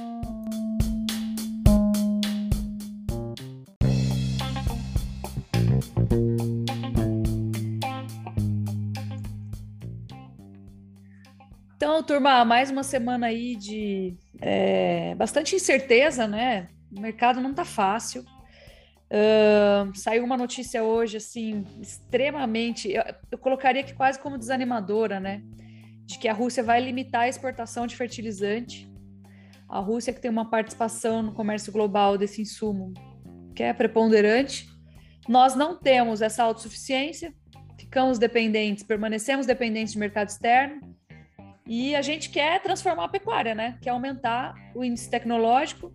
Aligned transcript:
Então, 11.77 12.03
turma, 12.03 12.47
mais 12.47 12.71
uma 12.71 12.83
semana 12.83 13.27
aí 13.27 13.57
de 13.57 14.17
é, 14.41 15.15
bastante 15.17 15.55
incerteza, 15.55 16.27
né? 16.27 16.69
O 16.91 16.99
mercado 16.99 17.43
não 17.43 17.53
tá 17.53 17.67
fácil. 17.67 18.25
Saiu 19.95 20.25
uma 20.25 20.37
notícia 20.37 20.83
hoje, 20.83 21.19
assim, 21.19 21.65
extremamente. 21.81 22.91
Eu, 22.91 23.03
eu 23.31 23.39
colocaria 23.39 23.83
que 23.83 23.95
quase 23.95 24.19
como 24.19 24.39
desanimadora, 24.39 25.21
né? 25.21 25.43
De 26.07 26.19
que 26.19 26.29
a 26.29 26.33
Rússia 26.33 26.63
vai 26.63 26.81
limitar 26.81 27.23
a 27.23 27.29
exportação 27.29 27.87
de 27.87 27.95
fertilizante. 27.95 28.91
A 29.69 29.79
Rússia, 29.79 30.13
que 30.13 30.21
tem 30.21 30.31
uma 30.31 30.49
participação 30.49 31.23
no 31.23 31.33
comércio 31.33 31.73
global 31.73 32.17
desse 32.17 32.41
insumo 32.41 32.93
que 33.55 33.63
é 33.63 33.73
preponderante. 33.73 34.67
Nós 35.29 35.55
não 35.55 35.79
temos 35.79 36.23
essa 36.23 36.43
autossuficiência, 36.43 37.35
ficamos 37.79 38.19
dependentes, 38.19 38.83
permanecemos 38.83 39.47
dependentes 39.47 39.93
de 39.93 39.99
mercado 39.99 40.29
externo. 40.29 40.81
E 41.67 41.95
a 41.95 42.03
gente 42.03 42.31
quer 42.31 42.61
transformar 42.61 43.05
a 43.05 43.09
pecuária, 43.09 43.55
né? 43.55 43.79
Quer 43.81 43.91
aumentar 43.91 44.55
o 44.75 44.83
índice 44.83 45.09
tecnológico 45.09 45.93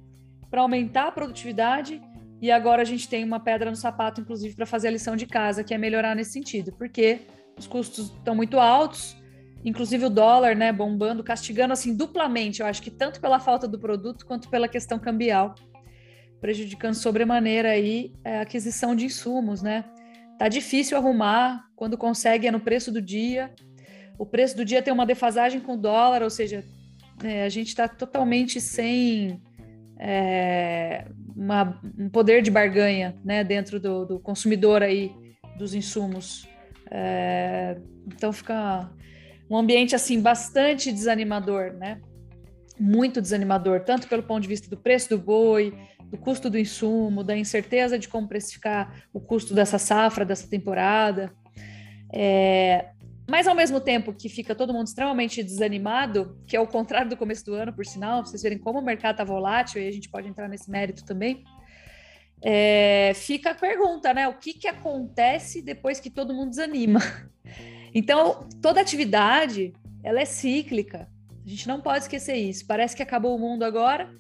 para 0.50 0.62
aumentar 0.62 1.08
a 1.08 1.12
produtividade 1.12 2.02
e 2.42 2.52
agora 2.52 2.82
a 2.82 2.86
gente 2.86 3.10
tem 3.10 3.24
uma 3.24 3.40
pedra 3.40 3.70
no 3.70 3.76
sapato, 3.76 4.22
inclusive, 4.22 4.56
para 4.56 4.66
fazer 4.66 4.90
a 4.90 4.92
lição 4.92 5.16
de 5.16 5.26
casa, 5.26 5.64
que 5.64 5.74
é 5.74 5.78
melhorar 5.78 6.16
nesse 6.16 6.32
sentido, 6.32 6.72
porque 6.74 7.22
os 7.58 7.66
custos 7.66 8.12
estão 8.12 8.36
muito 8.36 8.60
altos, 8.60 9.18
inclusive 9.66 10.06
o 10.06 10.10
dólar, 10.10 10.56
né, 10.56 10.72
bombando, 10.72 11.24
castigando 11.24 11.74
assim 11.74 11.96
duplamente, 11.96 12.62
eu 12.62 12.68
acho 12.68 12.82
que 12.82 12.92
tanto 12.92 13.20
pela 13.20 13.40
falta 13.40 13.68
do 13.68 13.80
produto 13.80 14.26
quanto 14.26 14.50
pela 14.50 14.68
questão 14.68 15.00
cambial, 15.00 15.56
prejudicando 16.40 16.94
sobremaneira 16.94 17.70
aí 17.70 18.14
a 18.24 18.42
aquisição 18.42 18.96
de 18.96 19.06
insumos, 19.06 19.62
né? 19.62 19.86
Tá 20.38 20.48
difícil 20.48 20.96
arrumar, 20.96 21.66
quando 21.76 21.98
consegue 21.98 22.46
é 22.46 22.52
no 22.52 22.60
preço 22.60 22.92
do 22.92 23.02
dia. 23.02 23.52
O 24.20 24.26
preço 24.26 24.56
do 24.56 24.64
dia 24.64 24.84
tem 24.84 24.94
uma 24.94 25.06
defasagem 25.06 25.60
com 25.60 25.74
o 25.74 25.78
dólar, 25.78 26.22
ou 26.22 26.30
seja, 26.30 26.64
é, 27.24 27.44
a 27.44 27.50
gente 27.50 27.70
está 27.70 27.88
totalmente 27.88 28.62
sem 28.62 29.42
é, 30.00 31.08
uma, 31.38 31.80
um 31.98 32.10
poder 32.10 32.42
de 32.42 32.50
barganha 32.50 33.16
né, 33.24 33.44
dentro 33.44 33.80
do, 33.80 34.06
do 34.06 34.20
consumidor 34.20 34.82
aí 34.82 35.12
dos 35.58 35.76
insumos. 35.76 36.48
É, 36.90 37.78
então 38.08 38.34
fica 38.34 38.90
um 39.50 39.56
ambiente 39.56 39.96
assim 39.96 40.20
bastante 40.20 40.92
desanimador, 40.92 41.74
né? 41.74 42.02
Muito 42.80 43.22
desanimador, 43.22 43.82
tanto 43.82 44.08
pelo 44.08 44.24
ponto 44.24 44.42
de 44.42 44.48
vista 44.48 44.70
do 44.70 44.78
preço 44.78 45.10
do 45.10 45.18
boi, 45.18 45.74
do 46.06 46.18
custo 46.18 46.50
do 46.50 46.58
insumo, 46.58 47.24
da 47.24 47.38
incerteza 47.38 47.98
de 48.00 48.08
como 48.08 48.28
precificar 48.28 49.04
o 49.14 49.20
custo 49.20 49.54
dessa 49.54 49.78
safra, 49.78 50.26
dessa 50.26 50.48
temporada. 50.48 51.32
É, 52.14 52.90
mas 53.30 53.48
ao 53.48 53.54
mesmo 53.54 53.82
tempo 53.82 54.14
que 54.14 54.30
fica 54.30 54.56
todo 54.56 54.74
mundo 54.74 54.88
extremamente 54.88 55.44
desanimado, 55.44 56.38
que 56.48 56.56
é 56.56 56.60
o 56.60 56.68
contrário 56.68 57.10
do 57.10 57.18
começo 57.18 57.44
do 57.46 57.54
ano, 57.54 57.74
por 57.74 57.86
sinal, 57.86 58.26
vocês 58.26 58.42
verem 58.42 58.58
como 58.58 58.80
o 58.80 58.82
mercado 58.82 59.16
está 59.16 59.24
volátil, 59.24 59.82
e 59.82 59.88
a 59.88 59.92
gente 59.92 60.10
pode 60.10 60.28
entrar 60.28 60.48
nesse 60.48 60.72
mérito 60.72 61.04
também. 61.06 61.44
É, 62.42 63.12
fica 63.16 63.52
a 63.52 63.56
pergunta, 63.56 64.14
né? 64.14 64.28
O 64.28 64.36
que, 64.36 64.54
que 64.54 64.68
acontece 64.68 65.62
depois 65.62 66.00
que 66.00 66.10
todo 66.10 66.34
mundo 66.34 66.50
desanima? 66.52 67.00
Então, 67.94 68.48
toda 68.62 68.82
atividade 68.82 69.74
ela 70.04 70.20
é 70.20 70.26
cíclica. 70.26 71.08
A 71.44 71.50
gente 71.50 71.68
não 71.68 71.82
pode 71.82 72.00
esquecer 72.00 72.36
isso. 72.36 72.68
Parece 72.68 72.96
que 72.96 73.02
acabou 73.02 73.36
o 73.36 73.40
mundo 73.40 73.64
agora, 73.64 74.14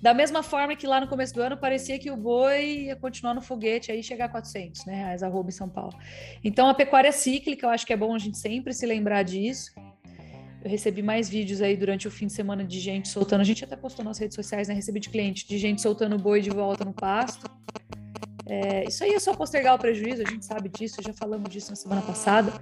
da 0.00 0.12
mesma 0.12 0.42
forma 0.42 0.76
que 0.76 0.86
lá 0.86 1.00
no 1.00 1.08
começo 1.08 1.34
do 1.34 1.42
ano 1.42 1.56
parecia 1.56 1.98
que 1.98 2.10
o 2.10 2.16
boi 2.16 2.86
ia 2.86 2.96
continuar 2.96 3.34
no 3.34 3.40
foguete 3.40 3.90
aí 3.90 4.02
chegar 4.02 4.26
a 4.26 4.28
400 4.28 4.84
né, 4.84 4.94
reais 4.94 5.22
arroba 5.22 5.48
em 5.48 5.52
São 5.52 5.68
Paulo. 5.68 5.94
Então 6.44 6.68
a 6.68 6.74
pecuária 6.74 7.08
é 7.08 7.12
cíclica, 7.12 7.66
eu 7.66 7.70
acho 7.70 7.86
que 7.86 7.92
é 7.92 7.96
bom 7.96 8.14
a 8.14 8.18
gente 8.18 8.38
sempre 8.38 8.72
se 8.74 8.84
lembrar 8.84 9.22
disso. 9.22 9.72
Eu 10.62 10.70
recebi 10.70 11.02
mais 11.02 11.28
vídeos 11.28 11.62
aí 11.62 11.76
durante 11.76 12.08
o 12.08 12.10
fim 12.10 12.26
de 12.26 12.32
semana 12.32 12.64
de 12.64 12.80
gente 12.80 13.08
soltando. 13.08 13.40
A 13.40 13.44
gente 13.44 13.64
até 13.64 13.76
postou 13.76 14.04
nas 14.04 14.18
redes 14.18 14.34
sociais, 14.34 14.66
né? 14.66 14.74
Recebi 14.74 14.98
de 14.98 15.08
cliente, 15.08 15.46
de 15.46 15.58
gente 15.58 15.80
soltando 15.80 16.18
boi 16.18 16.40
de 16.40 16.50
volta 16.50 16.84
no 16.84 16.92
pasto. 16.92 17.48
É, 18.44 18.84
isso 18.84 19.04
aí 19.04 19.12
é 19.12 19.18
só 19.20 19.34
postergar 19.34 19.74
o 19.74 19.78
prejuízo, 19.78 20.22
a 20.26 20.30
gente 20.30 20.44
sabe 20.44 20.68
disso, 20.68 21.02
já 21.02 21.12
falamos 21.12 21.48
disso 21.50 21.70
na 21.70 21.76
semana 21.76 22.02
passada. 22.02 22.52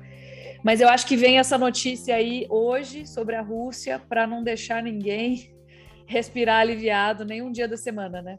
Mas 0.62 0.80
eu 0.80 0.88
acho 0.88 1.06
que 1.06 1.16
vem 1.16 1.38
essa 1.38 1.58
notícia 1.58 2.14
aí 2.14 2.46
hoje 2.48 3.06
sobre 3.06 3.36
a 3.36 3.42
Rússia 3.42 3.98
para 3.98 4.26
não 4.26 4.42
deixar 4.42 4.82
ninguém 4.82 5.53
respirar 6.06 6.60
aliviado 6.60 7.24
nem 7.24 7.42
um 7.42 7.50
dia 7.50 7.68
da 7.68 7.76
semana, 7.76 8.22
né? 8.22 8.38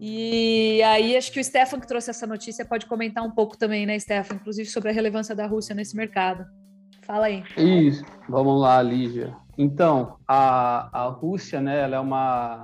E 0.00 0.82
aí 0.82 1.16
acho 1.16 1.32
que 1.32 1.40
o 1.40 1.44
Stefan 1.44 1.80
que 1.80 1.86
trouxe 1.86 2.10
essa 2.10 2.26
notícia 2.26 2.64
pode 2.64 2.86
comentar 2.86 3.24
um 3.24 3.30
pouco 3.30 3.56
também, 3.56 3.86
né, 3.86 3.98
Stefan, 3.98 4.34
inclusive 4.34 4.68
sobre 4.68 4.90
a 4.90 4.92
relevância 4.92 5.34
da 5.34 5.46
Rússia 5.46 5.74
nesse 5.74 5.96
mercado. 5.96 6.44
Fala 7.02 7.26
aí. 7.26 7.44
Isso, 7.56 8.04
vamos 8.28 8.60
lá, 8.60 8.82
Lígia. 8.82 9.36
Então, 9.56 10.16
a, 10.26 11.04
a 11.04 11.08
Rússia, 11.08 11.60
né, 11.60 11.82
ela 11.82 11.96
é 11.96 12.00
uma 12.00 12.62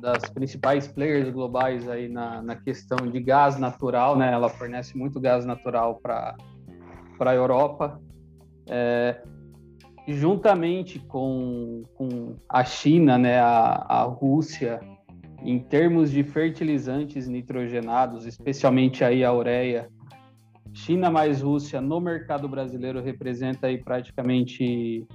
das 0.00 0.28
principais 0.30 0.88
players 0.88 1.30
globais 1.30 1.88
aí 1.88 2.08
na, 2.08 2.42
na 2.42 2.56
questão 2.56 2.96
de 3.06 3.20
gás 3.20 3.58
natural, 3.58 4.16
né? 4.16 4.32
Ela 4.32 4.48
fornece 4.48 4.96
muito 4.96 5.20
gás 5.20 5.44
natural 5.44 6.00
para 6.02 6.34
a 7.20 7.34
Europa. 7.34 8.00
É, 8.66 9.22
juntamente 10.06 10.98
com, 10.98 11.84
com 11.94 12.36
a 12.48 12.64
China, 12.64 13.16
né, 13.18 13.38
a, 13.38 13.84
a 13.88 14.02
Rússia, 14.02 14.80
em 15.44 15.58
termos 15.58 16.10
de 16.10 16.22
fertilizantes 16.22 17.28
nitrogenados, 17.28 18.26
especialmente 18.26 19.04
aí 19.04 19.24
a 19.24 19.32
ureia, 19.32 19.88
China 20.72 21.10
mais 21.10 21.42
Rússia 21.42 21.80
no 21.80 22.00
mercado 22.00 22.48
brasileiro 22.48 23.02
representa 23.02 23.66
aí 23.66 23.78
praticamente 23.78 25.06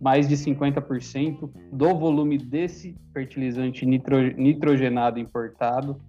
mais 0.00 0.28
de 0.28 0.36
50% 0.36 1.50
do 1.72 1.94
volume 1.96 2.38
desse 2.38 2.94
fertilizante 3.12 3.84
nitro, 3.84 4.20
nitrogenado 4.36 5.18
importado. 5.18 6.00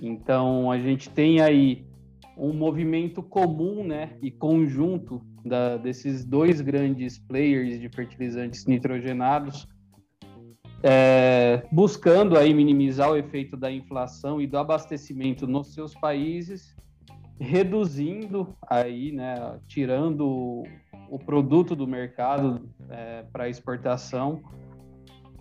Então 0.00 0.70
a 0.70 0.78
gente 0.78 1.10
tem 1.10 1.40
aí 1.40 1.84
um 2.38 2.52
movimento 2.52 3.22
comum, 3.22 3.84
né, 3.84 4.16
e 4.22 4.30
conjunto 4.30 5.20
da, 5.44 5.76
desses 5.76 6.24
dois 6.24 6.60
grandes 6.60 7.18
players 7.18 7.80
de 7.80 7.88
fertilizantes 7.88 8.64
nitrogenados, 8.66 9.66
é, 10.82 11.66
buscando 11.72 12.38
aí 12.38 12.54
minimizar 12.54 13.10
o 13.10 13.16
efeito 13.16 13.56
da 13.56 13.70
inflação 13.70 14.40
e 14.40 14.46
do 14.46 14.56
abastecimento 14.56 15.46
nos 15.46 15.74
seus 15.74 15.94
países, 15.94 16.76
reduzindo 17.40 18.56
aí, 18.68 19.10
né, 19.12 19.58
tirando 19.66 20.62
o 21.10 21.18
produto 21.18 21.74
do 21.74 21.86
mercado 21.86 22.68
é, 22.90 23.24
para 23.32 23.48
exportação 23.48 24.42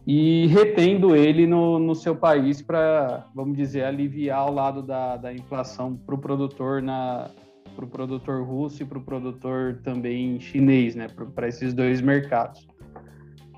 e 0.07 0.47
retendo 0.47 1.13
ele 1.13 1.45
no, 1.45 1.77
no 1.77 1.93
seu 1.93 2.15
país 2.15 2.61
para, 2.61 3.27
vamos 3.35 3.57
dizer, 3.57 3.83
aliviar 3.83 4.49
o 4.49 4.53
lado 4.53 4.81
da, 4.81 5.17
da 5.17 5.33
inflação 5.33 5.97
para 5.97 6.15
o 6.15 6.17
produtor 6.17 6.81
na 6.81 7.29
para 7.75 7.85
o 7.85 7.87
produtor 7.87 8.43
russo 8.43 8.81
e 8.81 8.85
para 8.85 8.97
o 8.97 9.03
produtor 9.03 9.81
também 9.83 10.39
chinês, 10.39 10.95
né, 10.95 11.07
para 11.35 11.47
esses 11.47 11.75
dois 11.75 12.01
mercados. 12.01 12.67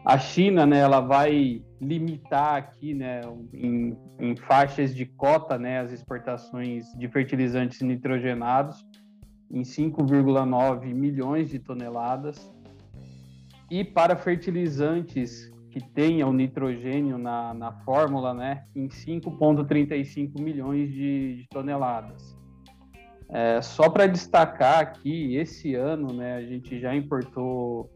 a 0.03 0.17
China, 0.17 0.65
né, 0.65 0.79
ela 0.79 0.99
vai 0.99 1.63
limitar 1.79 2.55
aqui, 2.55 2.93
né, 2.93 3.21
em, 3.53 3.95
em 4.19 4.35
faixas 4.35 4.93
de 4.93 5.05
cota, 5.05 5.57
né, 5.57 5.79
as 5.79 5.93
exportações 5.93 6.91
de 6.97 7.07
fertilizantes 7.07 7.79
nitrogenados 7.81 8.85
em 9.49 9.61
5,9 9.61 10.93
milhões 10.93 11.49
de 11.49 11.59
toneladas. 11.59 12.51
E 13.71 13.85
para 13.85 14.17
fertilizantes 14.17 15.49
que 15.71 15.79
tenham 15.79 16.33
nitrogênio 16.33 17.17
na, 17.17 17.53
na 17.53 17.71
fórmula, 17.83 18.33
né, 18.33 18.63
em 18.75 18.87
5,35 18.87 20.39
milhões 20.39 20.91
de, 20.91 21.37
de 21.37 21.47
toneladas. 21.49 22.37
É, 23.29 23.61
só 23.61 23.89
para 23.89 24.07
destacar 24.07 24.79
aqui, 24.79 25.35
esse 25.35 25.75
ano, 25.75 26.11
né, 26.11 26.35
a 26.35 26.41
gente 26.41 26.79
já 26.79 26.95
importou 26.95 27.89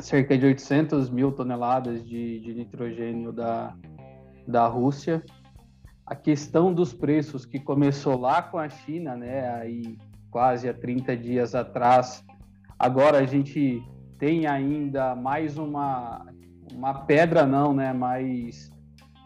cerca 0.00 0.38
de 0.38 0.46
800 0.46 1.10
mil 1.10 1.32
toneladas 1.32 2.06
de, 2.06 2.40
de 2.40 2.54
nitrogênio 2.54 3.32
da, 3.32 3.76
da 4.46 4.66
Rússia. 4.66 5.22
A 6.06 6.14
questão 6.14 6.72
dos 6.72 6.94
preços 6.94 7.44
que 7.44 7.60
começou 7.60 8.18
lá 8.18 8.40
com 8.40 8.56
a 8.56 8.70
China, 8.70 9.14
né, 9.14 9.50
aí 9.50 9.98
quase 10.30 10.68
há 10.68 10.74
30 10.74 11.16
dias 11.16 11.54
atrás, 11.54 12.24
agora 12.78 13.18
a 13.18 13.26
gente 13.26 13.82
tem 14.18 14.46
ainda 14.46 15.14
mais 15.14 15.58
uma, 15.58 16.26
uma 16.74 16.94
pedra 17.04 17.46
não, 17.46 17.72
né, 17.72 17.92
mas 17.92 18.70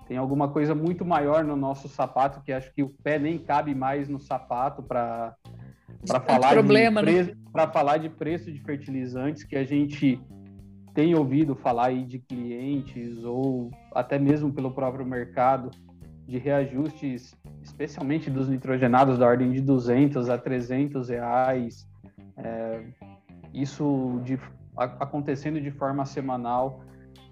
tem 0.07 0.17
alguma 0.17 0.49
coisa 0.49 0.75
muito 0.75 1.05
maior 1.05 1.45
no 1.45 1.57
nosso 1.57 1.89
sapato 1.89 2.43
que 2.43 2.53
acho 2.53 2.73
que 2.75 2.83
o 2.83 2.91
pé 3.03 3.19
nem 3.19 3.39
cabe 3.39 3.75
mais 3.75 4.09
no 4.09 4.19
sapato 4.19 4.83
para 4.83 5.35
para 6.07 6.21
falar 6.21 6.51
problema, 6.51 7.01
de 7.01 7.07
preço, 7.07 7.31
né? 7.31 7.37
para 7.53 7.69
falar 7.69 7.97
de 7.99 8.09
preço 8.09 8.51
de 8.51 8.61
fertilizantes 8.61 9.45
que 9.45 9.57
a 9.57 9.65
gente 9.65 10.21
tem 10.95 11.15
ouvido 11.15 11.55
falar 11.55 11.87
aí 11.87 12.05
de 12.05 12.19
clientes 12.19 13.23
ou 13.25 13.71
até 13.95 14.19
mesmo 14.19 14.53
pelo 14.53 14.73
próprio 14.73 15.07
mercado 15.07 15.71
de 16.27 16.39
reajustes, 16.39 17.35
especialmente 17.63 18.31
dos 18.31 18.49
nitrogenados 18.49 19.19
da 19.19 19.27
ordem 19.27 19.51
de 19.53 19.61
200 19.61 20.29
a 20.29 20.39
300 20.39 21.09
reais, 21.09 21.89
é, 22.37 22.83
isso 23.53 24.21
de, 24.25 24.39
a, 24.77 24.85
acontecendo 24.85 25.61
de 25.61 25.71
forma 25.71 26.05
semanal. 26.05 26.81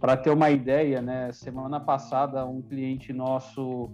Para 0.00 0.16
ter 0.16 0.30
uma 0.30 0.50
ideia, 0.50 1.02
né, 1.02 1.30
semana 1.32 1.78
passada 1.78 2.46
um 2.46 2.62
cliente 2.62 3.12
nosso 3.12 3.90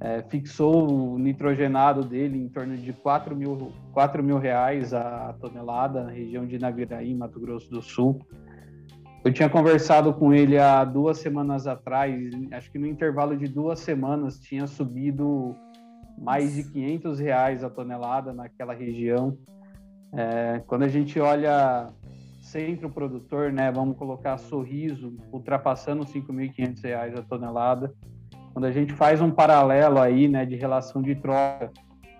é, 0.00 0.22
fixou 0.22 1.14
o 1.14 1.18
nitrogenado 1.18 2.04
dele 2.04 2.38
em 2.38 2.48
torno 2.48 2.76
de 2.76 2.92
4 2.92 3.34
mil, 3.34 3.72
4 3.92 4.22
mil 4.22 4.38
reais 4.38 4.92
a 4.92 5.34
tonelada 5.40 6.04
na 6.04 6.10
região 6.10 6.46
de 6.46 6.58
Naviraí, 6.58 7.14
Mato 7.14 7.40
Grosso 7.40 7.70
do 7.70 7.82
Sul. 7.82 8.20
Eu 9.24 9.32
tinha 9.32 9.48
conversado 9.48 10.12
com 10.12 10.34
ele 10.34 10.58
há 10.58 10.84
duas 10.84 11.18
semanas 11.18 11.66
atrás, 11.66 12.14
acho 12.52 12.70
que 12.70 12.78
no 12.78 12.86
intervalo 12.86 13.36
de 13.36 13.48
duas 13.48 13.80
semanas 13.80 14.38
tinha 14.38 14.66
subido 14.66 15.56
mais 16.18 16.54
de 16.54 16.64
500 16.64 17.18
reais 17.18 17.64
a 17.64 17.70
tonelada 17.70 18.32
naquela 18.32 18.74
região. 18.74 19.36
É, 20.12 20.62
quando 20.66 20.82
a 20.82 20.88
gente 20.88 21.18
olha 21.18 21.88
centro 22.54 22.88
produtor, 22.88 23.52
né, 23.52 23.72
vamos 23.72 23.96
colocar 23.96 24.38
Sorriso, 24.38 25.16
ultrapassando 25.32 26.04
5.500 26.04 26.84
reais 26.84 27.14
a 27.16 27.22
tonelada. 27.22 27.92
Quando 28.52 28.66
a 28.66 28.70
gente 28.70 28.92
faz 28.92 29.20
um 29.20 29.28
paralelo 29.28 29.98
aí, 29.98 30.28
né, 30.28 30.46
de 30.46 30.54
relação 30.54 31.02
de 31.02 31.16
troca 31.16 31.72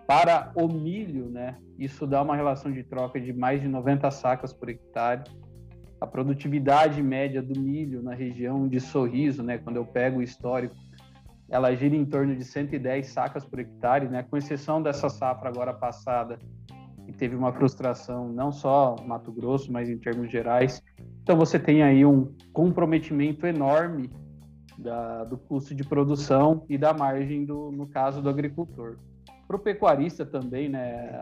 para 0.08 0.50
o 0.56 0.66
milho, 0.66 1.30
né, 1.30 1.56
isso 1.78 2.04
dá 2.04 2.20
uma 2.20 2.34
relação 2.34 2.72
de 2.72 2.82
troca 2.82 3.20
de 3.20 3.32
mais 3.32 3.60
de 3.60 3.68
90 3.68 4.10
sacas 4.10 4.52
por 4.52 4.68
hectare 4.68 5.22
a 6.00 6.06
produtividade 6.06 7.00
média 7.00 7.40
do 7.40 7.58
milho 7.58 8.02
na 8.02 8.12
região 8.12 8.66
de 8.66 8.80
Sorriso, 8.80 9.40
né, 9.40 9.58
quando 9.58 9.76
eu 9.76 9.86
pego 9.86 10.18
o 10.18 10.22
histórico, 10.22 10.74
ela 11.48 11.72
gira 11.76 11.94
em 11.94 12.04
torno 12.04 12.34
de 12.34 12.44
110 12.44 13.06
sacas 13.06 13.44
por 13.44 13.60
hectare, 13.60 14.08
né, 14.08 14.24
com 14.28 14.36
exceção 14.36 14.82
dessa 14.82 15.08
safra 15.08 15.48
agora 15.48 15.72
passada, 15.72 16.40
teve 17.14 17.34
uma 17.36 17.52
frustração 17.52 18.28
não 18.28 18.52
só 18.52 18.96
Mato 19.06 19.32
Grosso, 19.32 19.72
mas 19.72 19.88
em 19.88 19.98
termos 19.98 20.30
gerais. 20.30 20.82
Então 21.22 21.36
você 21.36 21.58
tem 21.58 21.82
aí 21.82 22.04
um 22.04 22.32
comprometimento 22.52 23.46
enorme 23.46 24.10
da, 24.78 25.24
do 25.24 25.38
custo 25.38 25.74
de 25.74 25.84
produção 25.84 26.64
e 26.68 26.76
da 26.76 26.92
margem 26.92 27.44
do, 27.44 27.70
no 27.70 27.86
caso 27.86 28.20
do 28.20 28.28
agricultor. 28.28 28.98
Para 29.46 29.56
o 29.56 29.58
pecuarista 29.58 30.24
também, 30.24 30.68
né, 30.68 31.18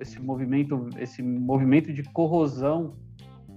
esse 0.00 0.20
movimento, 0.20 0.88
esse 0.98 1.22
movimento 1.22 1.92
de 1.92 2.02
corrosão 2.04 2.94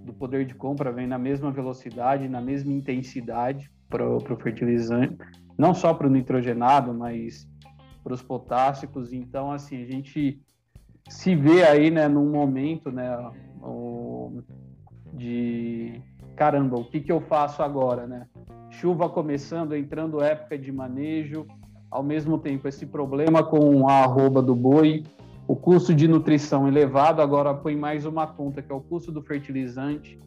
do 0.04 0.14
poder 0.14 0.46
de 0.46 0.56
compra 0.56 0.92
vem 0.92 1.08
na 1.08 1.18
mesma 1.18 1.52
velocidade, 1.52 2.28
na 2.28 2.42
mesma 2.42 2.74
intensidade 2.74 3.72
para 3.88 4.08
o 4.08 4.20
fertilizante, 4.38 5.18
não 5.58 5.74
só 5.74 5.94
para 5.94 6.08
o 6.08 6.10
nitrogenado, 6.10 6.94
mas 6.94 7.48
para 8.04 8.14
os 8.14 8.22
potássicos. 8.22 9.14
Então, 9.14 9.52
assim, 9.52 9.81
a 9.81 9.86
gente 9.86 10.42
se 11.10 11.36
vê 11.36 11.64
aí, 11.64 11.90
né, 11.90 12.08
num 12.08 12.30
momento, 12.30 12.92
né, 12.92 13.18
o, 13.62 14.42
de 15.12 16.02
caramba, 16.36 16.78
o 16.78 16.86
que, 16.86 17.02
que 17.02 17.12
eu 17.12 17.20
faço 17.20 17.62
agora, 17.62 18.08
né? 18.08 18.28
Chuva 18.70 19.10
começando, 19.10 19.76
entrando 19.76 20.22
época 20.22 20.58
de 20.58 20.72
manejo, 20.72 21.46
ao 21.90 22.04
mesmo 22.04 22.38
tempo 22.38 22.68
esse 22.68 22.86
problema 22.86 23.44
com 23.44 23.90
a 23.90 24.04
arroba 24.04 24.42
do 24.42 24.56
boi, 24.56 25.04
o 25.48 25.56
custo 25.56 25.94
de 25.96 26.08
nutrição 26.08 26.68
elevado, 26.68 27.24
agora 27.24 27.56
põe 27.56 27.76
mais 27.76 28.06
uma 28.06 28.28
conta, 28.28 28.62
que 28.62 28.72
é 28.72 28.76
o 28.76 28.80
custo 28.80 29.12
do 29.12 29.24
fertilizante. 29.24 30.20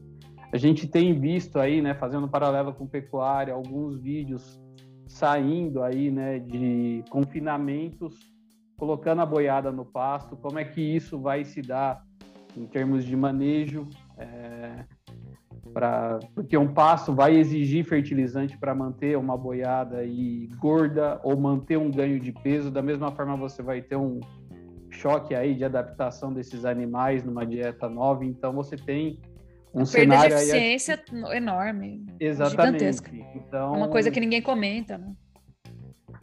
A 0.52 0.56
gente 0.58 0.88
tem 0.88 1.18
visto 1.18 1.60
aí, 1.60 1.80
né, 1.80 1.94
fazendo 1.94 2.28
paralelo 2.28 2.74
com 2.74 2.86
pecuária, 2.86 3.54
alguns 3.54 3.96
vídeos 4.00 4.60
saindo 5.06 5.82
aí, 5.82 6.10
né, 6.10 6.40
de 6.40 7.04
confinamentos, 7.08 8.31
colocando 8.82 9.22
a 9.22 9.26
boiada 9.26 9.70
no 9.70 9.84
pasto, 9.84 10.36
como 10.36 10.58
é 10.58 10.64
que 10.64 10.80
isso 10.80 11.16
vai 11.16 11.44
se 11.44 11.62
dar 11.62 12.04
em 12.56 12.66
termos 12.66 13.04
de 13.04 13.14
manejo, 13.14 13.88
é, 14.18 14.84
pra, 15.72 16.18
porque 16.34 16.58
um 16.58 16.74
pasto 16.74 17.14
vai 17.14 17.36
exigir 17.36 17.84
fertilizante 17.84 18.58
para 18.58 18.74
manter 18.74 19.16
uma 19.16 19.38
boiada 19.38 19.98
aí 19.98 20.48
gorda 20.58 21.20
ou 21.22 21.38
manter 21.38 21.76
um 21.76 21.92
ganho 21.92 22.18
de 22.18 22.32
peso, 22.32 22.72
da 22.72 22.82
mesma 22.82 23.12
forma 23.12 23.36
você 23.36 23.62
vai 23.62 23.80
ter 23.80 23.94
um, 23.94 24.18
choque 24.90 25.32
aí 25.32 25.54
de 25.54 25.64
adaptação 25.64 26.32
desses 26.32 26.64
animais 26.64 27.22
numa 27.22 27.46
dieta 27.46 27.88
nova, 27.88 28.24
então 28.24 28.52
você 28.52 28.74
tem 28.74 29.20
um 29.72 29.84
cenário 29.84 30.36
de 30.36 30.42
eficiência 30.42 31.00
aí... 31.08 31.36
enorme, 31.36 32.04
Exatamente. 32.18 32.80
gigantesca. 32.80 33.10
Então, 33.36 33.74
uma 33.74 33.88
coisa 33.88 34.10
que 34.10 34.18
ninguém 34.18 34.42
comenta, 34.42 34.98
né? 34.98 35.14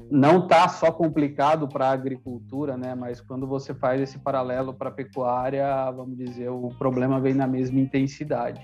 Não 0.10 0.48
tá 0.48 0.68
só 0.68 0.92
complicado 0.92 1.68
para 1.68 1.88
a 1.88 1.92
agricultura, 1.92 2.78
né? 2.78 2.96
Mas 2.96 3.22
quando 3.22 3.48
você 3.48 3.74
faz 3.74 4.02
esse 4.02 4.20
paralelo 4.20 4.74
para 4.74 4.90
a 4.90 4.92
pecuária, 4.92 5.90
vamos 5.92 6.18
dizer, 6.18 6.50
o 6.50 6.70
problema 6.78 7.20
vem 7.20 7.34
na 7.34 7.48
mesma 7.48 7.80
intensidade. 7.80 8.62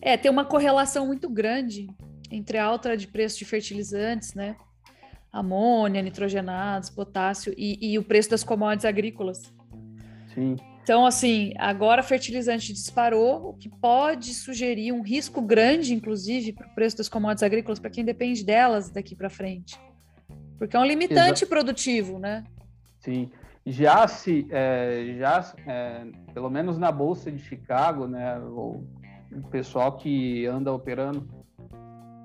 É, 0.00 0.16
tem 0.16 0.30
uma 0.30 0.44
correlação 0.44 1.06
muito 1.06 1.28
grande 1.28 1.88
entre 2.30 2.58
a 2.58 2.64
alta 2.64 2.96
de 2.96 3.06
preço 3.06 3.38
de 3.38 3.44
fertilizantes, 3.44 4.34
né? 4.34 4.56
amônia, 5.32 6.02
nitrogenados, 6.02 6.90
potássio 6.90 7.54
e, 7.56 7.92
e 7.92 7.98
o 7.98 8.02
preço 8.02 8.30
das 8.30 8.42
commodities 8.42 8.84
agrícolas. 8.84 9.54
Sim. 10.34 10.56
Então, 10.82 11.04
assim, 11.04 11.52
agora 11.58 12.02
fertilizante 12.02 12.72
disparou, 12.72 13.50
o 13.50 13.54
que 13.54 13.68
pode 13.68 14.32
sugerir 14.32 14.90
um 14.90 15.02
risco 15.02 15.42
grande, 15.42 15.92
inclusive, 15.92 16.52
para 16.54 16.66
o 16.66 16.74
preço 16.74 16.96
das 16.96 17.10
commodities 17.10 17.42
agrícolas, 17.42 17.78
para 17.78 17.90
quem 17.90 18.04
depende 18.04 18.42
delas 18.42 18.88
daqui 18.88 19.14
para 19.14 19.28
frente. 19.28 19.78
Porque 20.58 20.76
é 20.76 20.80
um 20.80 20.84
limitante 20.84 21.44
Exa 21.44 21.46
produtivo, 21.46 22.18
né? 22.18 22.44
Sim. 22.98 23.30
Já 23.64 24.08
se, 24.08 24.46
é, 24.50 25.14
já, 25.18 25.54
é, 25.66 26.06
pelo 26.32 26.50
menos 26.50 26.78
na 26.78 26.90
Bolsa 26.90 27.30
de 27.30 27.38
Chicago, 27.38 28.06
né, 28.06 28.38
o, 28.38 28.82
pessoal 29.50 29.92
que 29.92 30.46
anda 30.46 30.72
operando 30.72 31.28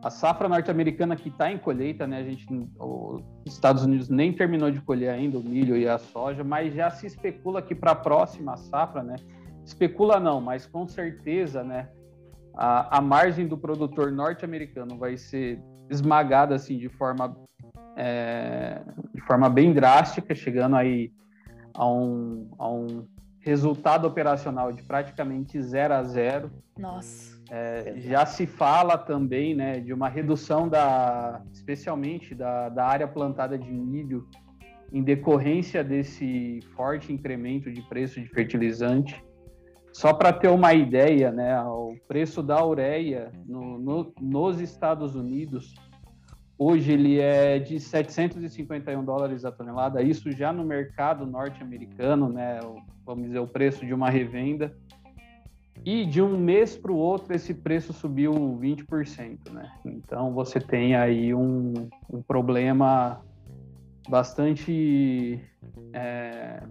a 0.01 0.09
safra 0.09 0.47
norte-americana 0.47 1.15
que 1.15 1.29
está 1.29 1.51
em 1.51 1.57
colheita, 1.57 2.05
né? 2.05 2.19
A 2.19 2.23
gente, 2.23 2.45
os 2.77 3.21
Estados 3.45 3.83
Unidos 3.83 4.09
nem 4.09 4.33
terminou 4.33 4.69
de 4.69 4.81
colher 4.81 5.09
ainda 5.09 5.37
o 5.37 5.43
milho 5.43 5.77
e 5.77 5.87
a 5.87 5.97
soja, 5.97 6.43
mas 6.43 6.73
já 6.73 6.89
se 6.89 7.07
especula 7.07 7.61
que 7.61 7.73
para 7.73 7.91
a 7.91 7.95
próxima 7.95 8.57
safra, 8.57 9.01
né? 9.01 9.15
Especula 9.65 10.19
não, 10.19 10.41
mas 10.41 10.65
com 10.65 10.85
certeza, 10.87 11.63
né? 11.63 11.89
A, 12.53 12.97
a 12.97 13.01
margem 13.01 13.47
do 13.47 13.57
produtor 13.57 14.11
norte-americano 14.11 14.97
vai 14.97 15.15
ser 15.15 15.61
esmagada 15.89 16.55
assim 16.55 16.77
de 16.77 16.89
forma 16.89 17.33
é, 17.95 18.81
de 19.13 19.21
forma 19.21 19.49
bem 19.49 19.73
drástica, 19.73 20.33
chegando 20.33 20.75
aí 20.75 21.11
a 21.73 21.87
um, 21.87 22.49
a 22.57 22.69
um 22.69 23.07
resultado 23.39 24.07
operacional 24.07 24.71
de 24.71 24.81
praticamente 24.83 25.61
zero 25.61 25.93
a 25.93 26.03
zero. 26.03 26.51
Nossa. 26.77 27.41
É, 27.51 27.95
já 27.97 28.25
se 28.25 28.47
fala 28.47 28.97
também 28.97 29.53
né, 29.53 29.79
de 29.79 29.93
uma 29.93 30.07
redução 30.07 30.67
da, 30.67 31.41
especialmente 31.51 32.33
da, 32.33 32.69
da 32.69 32.85
área 32.85 33.07
plantada 33.07 33.57
de 33.57 33.71
milho 33.71 34.27
em 34.91 35.03
decorrência 35.03 35.83
desse 35.83 36.59
forte 36.75 37.11
incremento 37.11 37.71
de 37.71 37.81
preço 37.81 38.21
de 38.21 38.27
fertilizante. 38.27 39.23
Só 39.91 40.13
para 40.13 40.31
ter 40.33 40.47
uma 40.47 40.73
ideia, 40.73 41.31
né, 41.31 41.59
o 41.61 41.95
preço 42.07 42.41
da 42.41 42.65
ureia 42.65 43.31
no, 43.45 43.77
no, 43.77 44.13
nos 44.19 44.59
Estados 44.59 45.15
Unidos 45.15 45.75
hoje 46.57 46.91
ele 46.91 47.19
é 47.19 47.59
de 47.59 47.79
751 47.79 49.03
dólares 49.03 49.45
a 49.45 49.51
tonelada. 49.51 50.01
Isso 50.01 50.31
já 50.31 50.53
no 50.53 50.63
mercado 50.63 51.25
norte-americano, 51.25 52.29
né, 52.29 52.59
vamos 53.05 53.25
dizer 53.25 53.39
o 53.39 53.47
preço 53.47 53.85
de 53.85 53.93
uma 53.93 54.09
revenda. 54.09 54.75
E 55.85 56.05
de 56.05 56.21
um 56.21 56.37
mês 56.37 56.77
para 56.77 56.91
o 56.91 56.95
outro 56.95 57.33
esse 57.33 57.53
preço 57.53 57.91
subiu 57.91 58.31
20%, 58.31 59.51
né? 59.51 59.69
Então 59.83 60.31
você 60.31 60.59
tem 60.59 60.95
aí 60.95 61.33
um, 61.33 61.73
um 62.09 62.21
problema 62.21 63.21
bastante 64.07 65.41
é, 65.91 66.63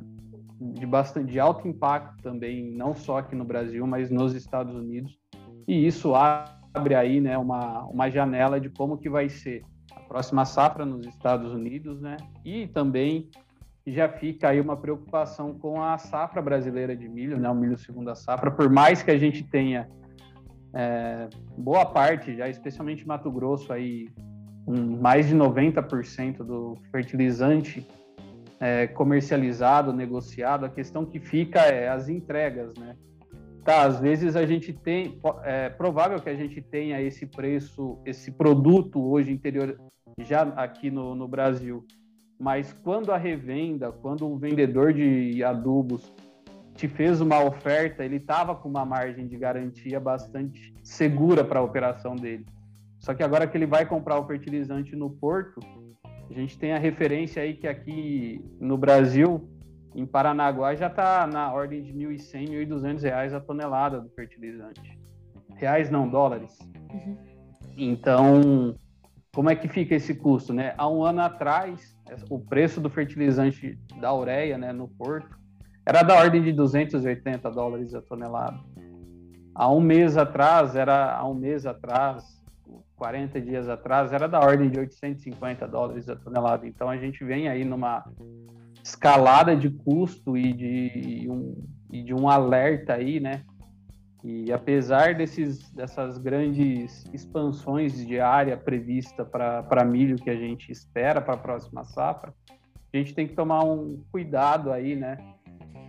de 0.59 0.87
bastante 0.87 1.33
de 1.33 1.41
alto 1.41 1.67
impacto 1.67 2.23
também, 2.23 2.71
não 2.71 2.95
só 2.95 3.19
aqui 3.19 3.35
no 3.35 3.45
Brasil, 3.45 3.87
mas 3.87 4.11
nos 4.11 4.35
Estados 4.35 4.75
Unidos. 4.75 5.19
E 5.67 5.87
isso 5.87 6.15
abre 6.75 6.95
aí, 6.95 7.21
né, 7.21 7.37
uma, 7.37 7.85
uma 7.85 8.11
janela 8.11 8.61
de 8.61 8.71
como 8.71 8.99
que 8.99 9.09
vai 9.09 9.29
ser 9.29 9.63
a 9.95 10.01
próxima 10.01 10.45
safra 10.45 10.85
nos 10.85 11.07
Estados 11.07 11.53
Unidos, 11.53 12.01
né? 12.01 12.17
E 12.45 12.67
também 12.67 13.29
já 13.87 14.09
fica 14.09 14.49
aí 14.49 14.61
uma 14.61 14.77
preocupação 14.77 15.55
com 15.55 15.83
a 15.83 15.99
safra 15.99 16.41
brasileira 16.41 16.97
de 16.97 17.09
milho, 17.09 17.39
né? 17.39 17.49
O 17.51 17.55
milho 17.55 17.77
segunda 17.77 18.15
safra, 18.15 18.51
por 18.51 18.71
mais 18.71 19.03
que 19.03 19.11
a 19.11 19.19
gente 19.19 19.43
tenha 19.45 19.89
é, 20.73 21.29
boa 21.59 21.85
parte, 21.85 22.37
já 22.37 22.49
especialmente 22.49 23.07
Mato 23.07 23.31
Grosso 23.31 23.73
aí, 23.73 24.09
um, 24.67 25.01
mais 25.01 25.27
de 25.27 25.35
90% 25.35 26.39
do 26.39 26.77
fertilizante 26.91 27.87
é, 28.61 28.87
comercializado, 28.87 29.93
negociado, 29.93 30.65
a 30.65 30.69
questão 30.69 31.05
que 31.05 31.19
fica 31.19 31.61
é 31.61 31.89
as 31.89 32.09
entregas, 32.09 32.73
né? 32.79 32.97
Tá, 33.65 33.83
às 33.85 34.01
vezes 34.01 34.35
a 34.35 34.45
gente 34.45 34.73
tem, 34.73 35.21
é 35.45 35.69
provável 35.69 36.21
que 36.21 36.29
a 36.29 36.35
gente 36.35 36.61
tenha 36.61 37.01
esse 37.01 37.27
preço, 37.27 37.99
esse 38.05 38.33
produto 38.33 39.01
hoje 39.01 39.31
interior, 39.31 39.79
já 40.19 40.43
aqui 40.43 40.91
no, 40.91 41.15
no 41.15 41.29
Brasil, 41.29 41.87
mas 42.41 42.73
quando 42.73 43.13
a 43.13 43.17
revenda, 43.17 43.93
quando 43.93 44.27
o 44.27 44.37
vendedor 44.37 44.93
de 44.93 45.45
adubos 45.45 46.13
te 46.75 46.89
fez 46.89 47.21
uma 47.21 47.45
oferta, 47.45 48.05
ele 48.05 48.17
estava 48.17 48.55
com 48.57 48.69
uma 48.69 48.85
margem 48.85 49.29
de 49.29 49.37
garantia 49.37 50.01
bastante 50.01 50.75
segura 50.83 51.45
para 51.45 51.61
a 51.61 51.63
operação 51.63 52.17
dele. 52.17 52.45
Só 52.99 53.15
que 53.15 53.23
agora 53.23 53.47
que 53.47 53.57
ele 53.57 53.67
vai 53.67 53.87
comprar 53.87 54.19
o 54.19 54.27
fertilizante 54.27 54.97
no 54.97 55.11
porto, 55.11 55.61
a 56.29 56.35
gente 56.35 56.59
tem 56.59 56.73
a 56.73 56.79
referência 56.79 57.43
aí 57.43 57.55
que 57.55 57.69
aqui 57.69 58.45
no 58.59 58.77
Brasil, 58.77 59.49
em 59.95 60.07
Paranaguá, 60.07 60.75
já 60.75 60.87
está 60.87 61.27
na 61.27 61.53
ordem 61.53 61.83
de 61.83 61.93
1.100, 61.93 62.67
1.200 62.67 63.03
reais 63.03 63.35
a 63.35 63.41
tonelada 63.41 64.01
do 64.01 64.09
fertilizante. 64.11 64.99
Reais 65.57 65.91
não, 65.91 66.09
dólares. 66.09 66.59
Uhum. 66.93 67.17
Então, 67.77 68.75
como 69.35 69.51
é 69.51 69.57
que 69.57 69.69
fica 69.69 69.95
esse 69.95 70.15
custo, 70.15 70.53
né? 70.53 70.75
Há 70.77 70.89
um 70.89 71.05
ano 71.05 71.21
atrás, 71.21 71.97
o 72.29 72.39
preço 72.39 72.81
do 72.81 72.91
fertilizante 72.91 73.79
da 74.01 74.15
ureia, 74.15 74.59
né, 74.59 74.73
no 74.73 74.89
porto, 74.89 75.39
era 75.87 76.03
da 76.03 76.17
ordem 76.17 76.43
de 76.43 76.53
280 76.53 77.51
dólares 77.51 77.95
a 77.95 78.03
tonelada. 78.03 78.59
Há 79.55 79.71
um 79.71 79.81
mês 79.81 80.17
atrás, 80.17 80.77
era 80.77 81.15
há 81.15 81.29
um 81.29 81.35
mês 81.35 81.67
atrás, 81.67 82.43
40 82.97 83.41
dias 83.41 83.69
atrás, 83.69 84.13
era 84.13 84.29
da 84.29 84.41
ordem 84.41 84.71
de 84.71 84.79
850 84.79 85.67
dólares 85.67 86.09
a 86.09 86.17
tonelada. 86.17 86.67
Então 86.67 86.89
a 86.89 86.97
gente 86.97 87.25
vem 87.25 87.49
aí 87.49 87.65
numa 87.65 88.05
escalada 88.83 89.55
de 89.57 89.71
custo 89.71 90.37
e 90.37 90.53
de 90.53 91.31
um, 91.31 91.65
e 91.91 92.03
de 92.03 92.15
um 92.15 92.29
alerta 92.29 92.95
aí, 92.95 93.21
né? 93.21 93.43
E 94.25 94.53
apesar 94.53 95.15
desses, 95.15 95.69
dessas 95.71 96.17
grandes 96.17 97.05
expansões 97.13 98.07
de 98.07 98.21
área 98.21 98.57
prevista 98.57 99.25
para 99.25 99.85
milho 99.85 100.17
que 100.17 100.31
a 100.31 100.37
gente 100.37 100.71
espera 100.71 101.21
para 101.21 101.35
a 101.35 101.39
próxima 101.39 101.85
safra, 101.85 102.33
a 102.93 102.97
gente 102.97 103.15
tem 103.15 103.27
que 103.27 103.35
tomar 103.35 103.65
um 103.65 104.03
cuidado 104.13 104.71
aí, 104.71 104.95
né? 104.95 105.17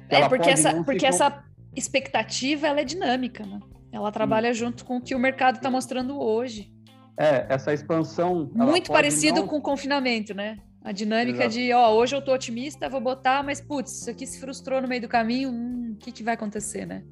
é, 0.09 0.27
porque, 0.27 0.49
essa, 0.49 0.83
porque 0.83 1.05
essa 1.05 1.43
expectativa 1.75 2.67
ela 2.67 2.81
é 2.81 2.83
dinâmica, 2.83 3.45
né? 3.45 3.59
Ela 3.91 4.11
trabalha 4.11 4.51
Sim. 4.53 4.61
junto 4.61 4.85
com 4.85 4.97
o 4.97 5.01
que 5.01 5.13
o 5.13 5.19
mercado 5.19 5.57
está 5.57 5.69
mostrando 5.69 6.19
hoje. 6.19 6.71
É, 7.15 7.45
essa 7.49 7.71
expansão. 7.71 8.49
Muito 8.55 8.91
parecido 8.91 9.41
não... 9.41 9.47
com 9.47 9.57
o 9.57 9.61
confinamento, 9.61 10.33
né? 10.33 10.57
A 10.83 10.91
dinâmica 10.91 11.45
Exato. 11.45 11.53
de, 11.53 11.71
ó, 11.71 11.93
hoje 11.93 12.15
eu 12.15 12.21
tô 12.21 12.33
otimista, 12.33 12.89
vou 12.89 12.99
botar, 12.99 13.41
mas 13.41 13.61
putz, 13.61 14.01
isso 14.01 14.09
aqui 14.09 14.27
se 14.27 14.39
frustrou 14.39 14.81
no 14.81 14.87
meio 14.87 15.01
do 15.01 15.07
caminho, 15.07 15.49
hum, 15.49 15.93
o 15.93 15.97
que, 15.97 16.11
que 16.11 16.23
vai 16.23 16.33
acontecer, 16.33 16.85
né? 16.85 17.03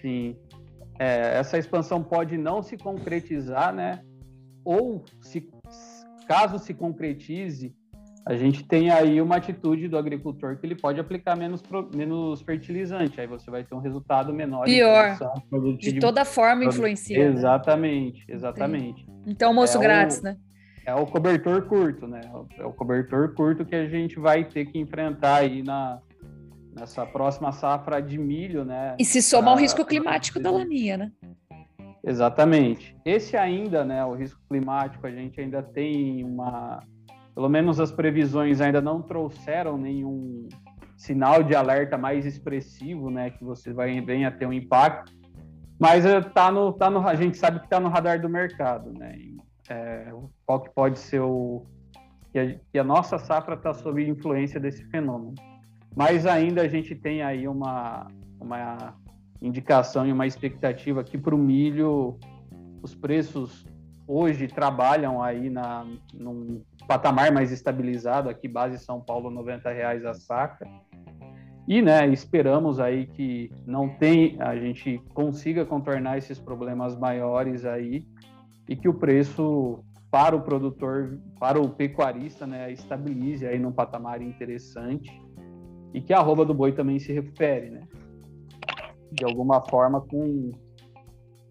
Sim. 0.00 0.36
É, 0.98 1.38
essa 1.38 1.58
expansão 1.58 2.02
pode 2.02 2.38
não 2.38 2.62
se 2.62 2.78
concretizar, 2.78 3.74
né? 3.74 4.00
Ou 4.64 5.04
se 5.20 5.46
caso 6.26 6.58
se 6.58 6.72
concretize, 6.72 7.74
a 8.26 8.34
gente 8.34 8.64
tem 8.66 8.90
aí 8.90 9.20
uma 9.20 9.36
atitude 9.36 9.86
do 9.86 9.98
agricultor 9.98 10.56
que 10.56 10.64
ele 10.64 10.74
pode 10.74 10.98
aplicar 10.98 11.36
menos, 11.36 11.62
menos 11.94 12.40
fertilizante, 12.40 13.20
aí 13.20 13.26
você 13.26 13.50
vai 13.50 13.64
ter 13.64 13.74
um 13.74 13.80
resultado 13.80 14.32
menor. 14.32 14.64
Pior. 14.64 15.18
De 15.78 15.98
toda 15.98 16.24
forma 16.24 16.64
influencia. 16.64 17.18
Né? 17.18 17.34
Exatamente, 17.34 18.24
exatamente. 18.26 19.06
Então, 19.26 19.48
almoço 19.48 19.76
é 19.76 19.80
grátis, 19.80 20.20
o, 20.20 20.22
né? 20.22 20.38
É 20.86 20.94
o 20.94 21.06
cobertor 21.06 21.62
curto, 21.66 22.06
né? 22.06 22.20
É 22.58 22.64
o 22.64 22.72
cobertor 22.72 23.34
curto 23.34 23.64
que 23.64 23.74
a 23.74 23.88
gente 23.88 24.18
vai 24.18 24.44
ter 24.44 24.66
que 24.66 24.78
enfrentar 24.78 25.36
aí 25.36 25.62
na, 25.62 26.00
nessa 26.78 27.06
próxima 27.06 27.52
safra 27.52 28.00
de 28.02 28.18
milho, 28.18 28.64
né? 28.64 28.94
E 28.98 29.04
se 29.04 29.22
soma 29.22 29.52
o 29.52 29.56
risco 29.56 29.84
climático 29.84 30.38
da 30.38 30.50
laninha, 30.50 30.96
né? 30.98 31.12
Exatamente. 32.02 32.94
Esse 33.04 33.34
ainda, 33.34 33.82
né, 33.82 34.04
o 34.04 34.12
risco 34.12 34.38
climático, 34.46 35.06
a 35.06 35.10
gente 35.10 35.40
ainda 35.40 35.62
tem 35.62 36.22
uma 36.22 36.82
pelo 37.34 37.48
menos 37.48 37.80
as 37.80 37.90
previsões 37.90 38.60
ainda 38.60 38.80
não 38.80 39.02
trouxeram 39.02 39.76
nenhum 39.76 40.48
sinal 40.96 41.42
de 41.42 41.54
alerta 41.54 41.98
mais 41.98 42.24
expressivo, 42.24 43.10
né, 43.10 43.30
que 43.30 43.42
você 43.42 43.72
vai 43.72 44.00
venha 44.00 44.30
ter 44.30 44.46
um 44.46 44.52
impacto, 44.52 45.12
mas 45.78 46.04
está 46.04 46.52
no, 46.52 46.72
tá 46.72 46.88
no, 46.88 47.06
a 47.06 47.14
gente 47.16 47.36
sabe 47.36 47.58
que 47.58 47.66
está 47.66 47.80
no 47.80 47.88
radar 47.88 48.20
do 48.20 48.28
mercado, 48.28 48.92
né, 48.92 49.18
é, 49.68 50.12
qual 50.46 50.60
que 50.60 50.70
pode 50.70 50.98
ser 50.98 51.20
o 51.20 51.64
que 52.32 52.38
a, 52.78 52.80
a 52.80 52.84
nossa 52.84 53.18
safra 53.18 53.54
está 53.54 53.72
sob 53.72 54.06
influência 54.06 54.58
desse 54.58 54.84
fenômeno, 54.86 55.34
mas 55.96 56.26
ainda 56.26 56.62
a 56.62 56.68
gente 56.68 56.94
tem 56.94 57.22
aí 57.22 57.46
uma 57.46 58.08
uma 58.40 58.94
indicação 59.40 60.06
e 60.06 60.12
uma 60.12 60.26
expectativa 60.26 61.04
que 61.04 61.16
para 61.16 61.34
o 61.34 61.38
milho 61.38 62.18
os 62.82 62.94
preços 62.94 63.66
hoje 64.06 64.46
trabalham 64.46 65.22
aí 65.22 65.48
na, 65.48 65.86
num 66.12 66.62
patamar 66.86 67.32
mais 67.32 67.50
estabilizado, 67.50 68.28
aqui 68.28 68.46
base 68.46 68.78
São 68.78 69.00
Paulo, 69.00 69.30
90 69.30 69.70
reais 69.70 70.04
a 70.04 70.14
saca. 70.14 70.66
E, 71.66 71.80
né, 71.80 72.06
esperamos 72.08 72.78
aí 72.78 73.06
que 73.06 73.50
não 73.66 73.88
tem, 73.88 74.36
a 74.38 74.54
gente 74.54 75.00
consiga 75.14 75.64
contornar 75.64 76.18
esses 76.18 76.38
problemas 76.38 76.94
maiores 76.98 77.64
aí 77.64 78.04
e 78.68 78.76
que 78.76 78.86
o 78.86 78.92
preço 78.92 79.82
para 80.14 80.36
o 80.36 80.42
produtor, 80.42 81.18
para 81.40 81.60
o 81.60 81.68
pecuarista, 81.68 82.46
né, 82.46 82.70
estabilize 82.70 83.44
aí 83.44 83.58
num 83.58 83.72
patamar 83.72 84.22
interessante 84.22 85.10
e 85.92 86.00
que 86.00 86.12
a 86.12 86.18
arroba 86.18 86.44
do 86.44 86.54
boi 86.54 86.70
também 86.70 87.00
se 87.00 87.12
recupere, 87.12 87.68
né? 87.68 87.80
De 89.10 89.24
alguma 89.24 89.60
forma 89.68 90.00
com, 90.00 90.52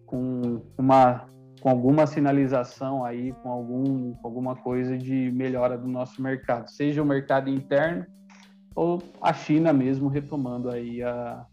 com 0.06 0.62
uma 0.78 1.28
com 1.60 1.68
alguma 1.68 2.06
sinalização 2.06 3.04
aí, 3.04 3.32
com 3.42 3.50
algum, 3.50 4.14
alguma 4.24 4.56
coisa 4.56 4.96
de 4.96 5.30
melhora 5.30 5.76
do 5.76 5.86
nosso 5.86 6.22
mercado, 6.22 6.70
seja 6.70 7.02
o 7.02 7.06
mercado 7.06 7.50
interno 7.50 8.06
ou 8.74 9.02
a 9.20 9.34
China 9.34 9.74
mesmo 9.74 10.08
retomando 10.08 10.70
aí 10.70 11.02
a, 11.02 11.44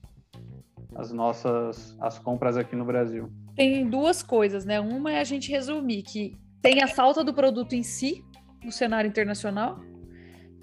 as 0.96 1.12
nossas 1.12 1.98
as 2.00 2.18
compras 2.18 2.56
aqui 2.56 2.74
no 2.74 2.86
Brasil. 2.86 3.30
Tem 3.54 3.90
duas 3.90 4.24
coisas, 4.24 4.64
né? 4.64 4.80
Uma 4.80 5.12
é 5.12 5.20
a 5.20 5.26
gente 5.26 5.52
resumir 5.52 6.04
que 6.04 6.40
tem 6.62 6.82
a 6.82 6.88
falta 6.88 7.24
do 7.24 7.34
produto 7.34 7.74
em 7.74 7.84
si 7.84 8.24
no 8.64 8.72
cenário 8.72 9.08
internacional, 9.08 9.80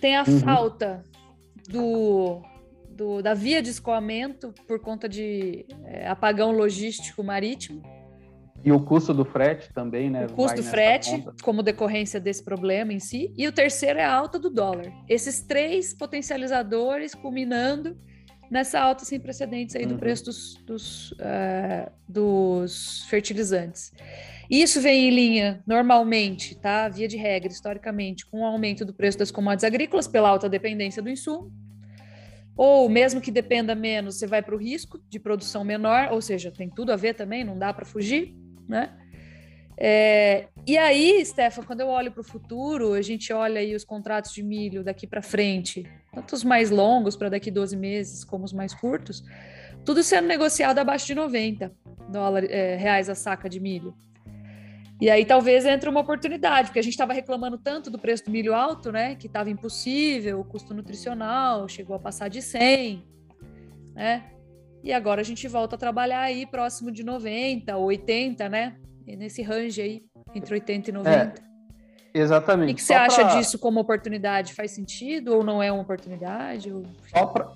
tem 0.00 0.16
a 0.16 0.22
uhum. 0.22 0.38
falta 0.40 1.02
do, 1.68 2.42
do, 2.90 3.20
da 3.20 3.34
via 3.34 3.60
de 3.60 3.70
escoamento 3.70 4.54
por 4.66 4.80
conta 4.80 5.08
de 5.08 5.66
é, 5.84 6.06
apagão 6.08 6.52
logístico 6.52 7.24
marítimo 7.24 7.82
e 8.64 8.72
o 8.72 8.80
custo 8.80 9.14
do 9.14 9.24
frete 9.24 9.72
também, 9.72 10.10
né? 10.10 10.26
O 10.26 10.32
custo 10.32 10.56
do 10.56 10.62
frete, 10.62 11.22
conta. 11.22 11.34
como 11.42 11.62
decorrência 11.62 12.18
desse 12.18 12.42
problema 12.42 12.92
em 12.92 12.98
si. 12.98 13.32
E 13.36 13.46
o 13.46 13.52
terceiro 13.52 13.98
é 13.98 14.04
a 14.04 14.12
alta 14.12 14.38
do 14.38 14.50
dólar. 14.50 14.92
Esses 15.08 15.40
três 15.40 15.94
potencializadores 15.94 17.14
culminando 17.14 17.96
nessa 18.50 18.80
alta 18.80 19.04
sem 19.04 19.20
precedentes 19.20 19.76
aí 19.76 19.82
uhum. 19.82 19.90
do 19.90 19.98
preço 19.98 20.24
dos, 20.24 20.54
dos, 20.66 21.12
uh, 21.12 21.90
dos 22.08 23.04
fertilizantes. 23.08 23.92
Isso 24.50 24.80
vem 24.80 25.08
em 25.08 25.10
linha, 25.10 25.62
normalmente, 25.66 26.54
tá? 26.54 26.88
Via 26.88 27.06
de 27.06 27.16
regra, 27.16 27.52
historicamente, 27.52 28.24
com 28.26 28.40
o 28.40 28.44
aumento 28.44 28.84
do 28.84 28.94
preço 28.94 29.18
das 29.18 29.30
commodities 29.30 29.64
agrícolas 29.64 30.08
pela 30.08 30.28
alta 30.28 30.48
dependência 30.48 31.02
do 31.02 31.10
insumo. 31.10 31.52
Ou 32.56 32.88
mesmo 32.88 33.20
que 33.20 33.30
dependa 33.30 33.74
menos, 33.74 34.16
você 34.16 34.26
vai 34.26 34.42
para 34.42 34.54
o 34.54 34.58
risco 34.58 34.98
de 35.08 35.20
produção 35.20 35.62
menor, 35.62 36.08
ou 36.12 36.20
seja, 36.20 36.50
tem 36.50 36.68
tudo 36.68 36.92
a 36.92 36.96
ver 36.96 37.14
também, 37.14 37.44
não 37.44 37.58
dá 37.58 37.72
para 37.72 37.84
fugir, 37.84 38.34
né? 38.66 38.96
É, 39.80 40.48
e 40.66 40.76
aí, 40.76 41.24
Stefan, 41.24 41.62
quando 41.62 41.82
eu 41.82 41.86
olho 41.86 42.10
para 42.10 42.20
o 42.20 42.24
futuro, 42.24 42.94
a 42.94 43.02
gente 43.02 43.32
olha 43.32 43.60
aí 43.60 43.76
os 43.76 43.84
contratos 43.84 44.32
de 44.32 44.42
milho 44.42 44.82
daqui 44.82 45.06
para 45.06 45.22
frente, 45.22 45.84
tanto 46.12 46.34
os 46.34 46.42
mais 46.42 46.68
longos 46.68 47.14
para 47.14 47.28
daqui 47.28 47.48
12 47.48 47.76
meses, 47.76 48.24
como 48.24 48.44
os 48.44 48.52
mais 48.52 48.74
curtos, 48.74 49.22
tudo 49.84 50.02
sendo 50.02 50.26
negociado 50.26 50.80
abaixo 50.80 51.06
de 51.06 51.14
90 51.14 51.72
dólares, 52.10 52.50
é, 52.50 52.74
reais 52.74 53.08
a 53.08 53.14
saca 53.14 53.48
de 53.48 53.60
milho. 53.60 53.94
E 55.00 55.08
aí 55.08 55.24
talvez 55.24 55.64
entre 55.64 55.88
uma 55.88 56.00
oportunidade, 56.00 56.68
porque 56.68 56.78
a 56.80 56.82
gente 56.82 56.94
estava 56.94 57.12
reclamando 57.12 57.56
tanto 57.56 57.90
do 57.90 57.98
preço 57.98 58.24
do 58.24 58.30
milho 58.30 58.54
alto, 58.54 58.90
né? 58.90 59.14
Que 59.14 59.26
estava 59.26 59.48
impossível, 59.48 60.40
o 60.40 60.44
custo 60.44 60.74
nutricional 60.74 61.68
chegou 61.68 61.94
a 61.94 61.98
passar 61.98 62.28
de 62.28 62.42
100, 62.42 63.04
né? 63.94 64.24
E 64.82 64.92
agora 64.92 65.20
a 65.20 65.24
gente 65.24 65.46
volta 65.46 65.76
a 65.76 65.78
trabalhar 65.78 66.20
aí 66.20 66.46
próximo 66.46 66.90
de 66.90 67.04
90, 67.04 67.76
80, 67.76 68.48
né? 68.48 68.76
nesse 69.16 69.42
range 69.42 69.80
aí, 69.80 70.02
entre 70.34 70.54
80 70.54 70.90
e 70.90 70.92
90. 70.92 71.10
É, 71.16 71.47
exatamente. 72.14 72.72
O 72.72 72.76
que, 72.76 72.82
você 72.82 72.94
pra... 72.94 73.04
acha 73.04 73.24
disso 73.36 73.58
como 73.58 73.80
oportunidade? 73.80 74.54
Faz 74.54 74.70
sentido 74.70 75.34
ou 75.34 75.44
não 75.44 75.62
é 75.62 75.70
uma 75.70 75.82
oportunidade? 75.82 76.72
Ou... 76.72 76.82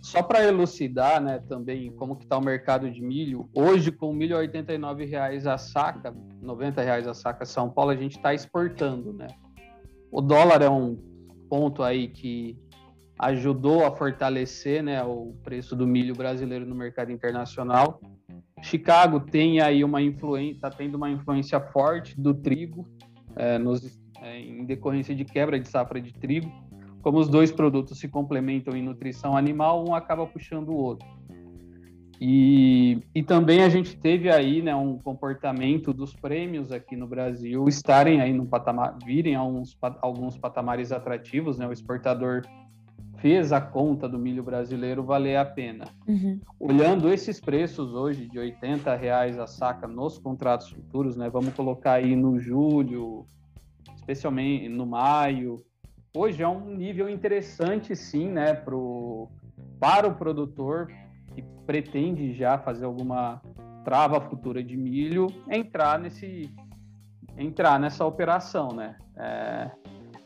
Só 0.01 0.23
para 0.23 0.45
elucidar, 0.45 1.21
né, 1.21 1.43
também 1.49 1.91
como 1.93 2.17
que 2.17 2.25
está 2.25 2.37
o 2.37 2.45
mercado 2.45 2.91
de 2.91 3.03
milho. 3.03 3.49
Hoje, 3.55 3.91
com 3.91 4.13
milho 4.13 4.37
a 4.37 4.41
R$ 4.41 4.49
89,00 4.49 5.47
a 5.47 5.59
saca, 5.59 6.11
R$ 6.11 6.17
90,00 6.43 7.09
a 7.09 7.15
saca 7.15 7.45
São 7.45 7.71
Paulo, 7.71 7.91
a 7.91 7.97
gente 7.97 8.17
está 8.17 8.35
exportando, 8.35 9.13
né? 9.13 9.29
O 10.11 10.21
dólar 10.21 10.63
é 10.63 10.69
um 10.69 10.97
ponto 11.49 11.83
aí 11.83 12.09
que 12.09 12.59
ajudou 13.19 13.87
a 13.87 13.95
fortalecer 13.95 14.83
né, 14.83 15.03
o 15.03 15.35
preço 15.45 15.77
do 15.77 15.87
milho 15.87 16.15
brasileiro 16.15 16.67
no 16.67 16.75
mercado 16.75 17.13
internacional. 17.13 18.01
Chicago 18.63 19.21
tem 19.21 19.61
aí 19.61 19.85
uma 19.85 20.03
influência, 20.03 20.55
está 20.55 20.71
tendo 20.71 20.97
uma 20.97 21.11
influência 21.11 21.61
forte 21.61 22.21
do 22.21 22.35
trigo 22.35 22.89
é, 23.37 23.59
nos, 23.59 24.02
é, 24.23 24.41
em 24.41 24.65
decorrência 24.65 25.15
de 25.15 25.25
quebra 25.25 25.59
de 25.59 25.69
safra 25.69 26.01
de 26.01 26.13
trigo. 26.13 26.51
Como 27.03 27.19
os 27.19 27.29
dois 27.29 27.51
produtos 27.51 27.99
se 27.99 28.09
complementam 28.09 28.77
em 28.77 28.83
nutrição 28.83 29.37
animal, 29.37 29.85
um 29.87 29.95
acaba 29.95 30.27
puxando 30.27 30.69
o 30.69 30.77
outro. 30.77 31.07
E, 32.25 33.03
e 33.13 33.21
também 33.21 33.65
a 33.65 33.69
gente 33.69 33.97
teve 33.97 34.31
aí 34.31 34.63
né, 34.63 34.73
um 34.77 34.97
comportamento 34.97 35.93
dos 35.93 36.15
prêmios 36.15 36.71
aqui 36.71 36.95
no 36.95 37.05
Brasil 37.05 37.67
estarem 37.67 38.21
aí 38.21 38.33
no 38.33 38.47
patamar, 38.47 38.97
virem 39.05 39.35
a 39.35 39.43
uns, 39.43 39.77
alguns 40.01 40.39
patamares 40.39 40.93
atrativos, 40.93 41.59
né? 41.59 41.67
O 41.67 41.73
exportador 41.73 42.43
fez 43.17 43.53
a 43.53 43.61
conta 43.61 44.09
do 44.09 44.21
milho 44.21 44.45
brasileiro 44.45 45.03
valer 45.03 45.37
a 45.37 45.45
pena. 45.45 45.87
Uhum. 46.07 46.39
Olhando 46.61 47.13
esses 47.13 47.41
preços 47.41 47.93
hoje 47.93 48.29
de 48.29 48.39
80 48.39 48.95
reais 48.95 49.37
a 49.37 49.49
saca 49.49 49.89
nos 49.89 50.17
contratos 50.17 50.71
futuros, 50.71 51.17
né? 51.17 51.29
Vamos 51.29 51.53
colocar 51.55 51.95
aí 51.95 52.15
no 52.15 52.39
julho, 52.39 53.27
especialmente 54.03 54.69
no 54.69 54.85
maio. 54.85 55.65
Hoje 56.15 56.43
é 56.43 56.49
um 56.49 56.75
nível 56.75 57.09
interessante, 57.09 57.95
sim, 57.95 58.29
né? 58.29 58.53
Pro, 58.53 59.29
para 59.81 60.07
o 60.07 60.15
produtor 60.15 60.89
que 61.35 61.43
pretende 61.65 62.35
já 62.35 62.59
fazer 62.59 62.85
alguma 62.85 63.41
trava 63.85 64.21
futura 64.21 64.63
de 64.63 64.77
milho, 64.77 65.27
entrar 65.49 65.99
nesse 65.99 66.51
entrar 67.39 67.81
nessa 67.81 68.05
operação, 68.05 68.69
né? 68.73 68.97
É, 69.17 69.71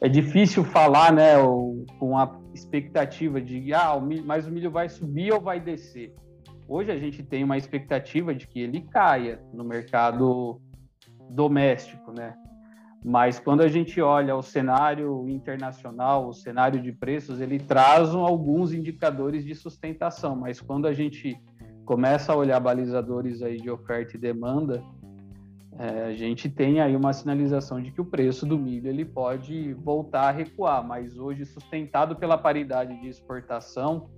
é 0.00 0.08
difícil 0.08 0.64
falar, 0.64 1.12
né, 1.12 1.34
com 2.00 2.18
a 2.18 2.38
expectativa 2.52 3.40
de, 3.40 3.72
ah, 3.72 3.94
o 3.94 4.00
milho, 4.00 4.24
mas 4.26 4.46
o 4.46 4.50
milho 4.50 4.70
vai 4.70 4.88
subir 4.88 5.32
ou 5.32 5.40
vai 5.40 5.60
descer. 5.60 6.12
Hoje 6.68 6.90
a 6.90 6.98
gente 6.98 7.22
tem 7.22 7.44
uma 7.44 7.56
expectativa 7.56 8.34
de 8.34 8.48
que 8.48 8.60
ele 8.60 8.80
caia 8.80 9.40
no 9.52 9.62
mercado 9.62 10.60
doméstico, 11.30 12.12
né? 12.12 12.34
Mas 13.08 13.38
quando 13.38 13.60
a 13.60 13.68
gente 13.68 14.00
olha 14.00 14.34
o 14.34 14.42
cenário 14.42 15.28
internacional, 15.28 16.26
o 16.26 16.34
cenário 16.34 16.82
de 16.82 16.90
preços, 16.90 17.40
ele 17.40 17.60
traz 17.60 18.12
alguns 18.12 18.72
indicadores 18.72 19.44
de 19.44 19.54
sustentação, 19.54 20.34
mas 20.34 20.60
quando 20.60 20.88
a 20.88 20.92
gente 20.92 21.40
começa 21.84 22.32
a 22.32 22.36
olhar 22.36 22.58
balizadores 22.58 23.42
aí 23.42 23.60
de 23.60 23.70
oferta 23.70 24.16
e 24.16 24.18
demanda, 24.18 24.82
é, 25.78 26.06
a 26.06 26.14
gente 26.14 26.48
tem 26.48 26.80
aí 26.80 26.96
uma 26.96 27.12
sinalização 27.12 27.80
de 27.80 27.92
que 27.92 28.00
o 28.00 28.04
preço 28.04 28.44
do 28.44 28.58
milho 28.58 28.88
ele 28.88 29.04
pode 29.04 29.72
voltar 29.74 30.22
a 30.22 30.32
recuar, 30.32 30.84
mas 30.84 31.16
hoje 31.16 31.44
sustentado 31.44 32.16
pela 32.16 32.36
paridade 32.36 33.00
de 33.00 33.06
exportação, 33.06 34.10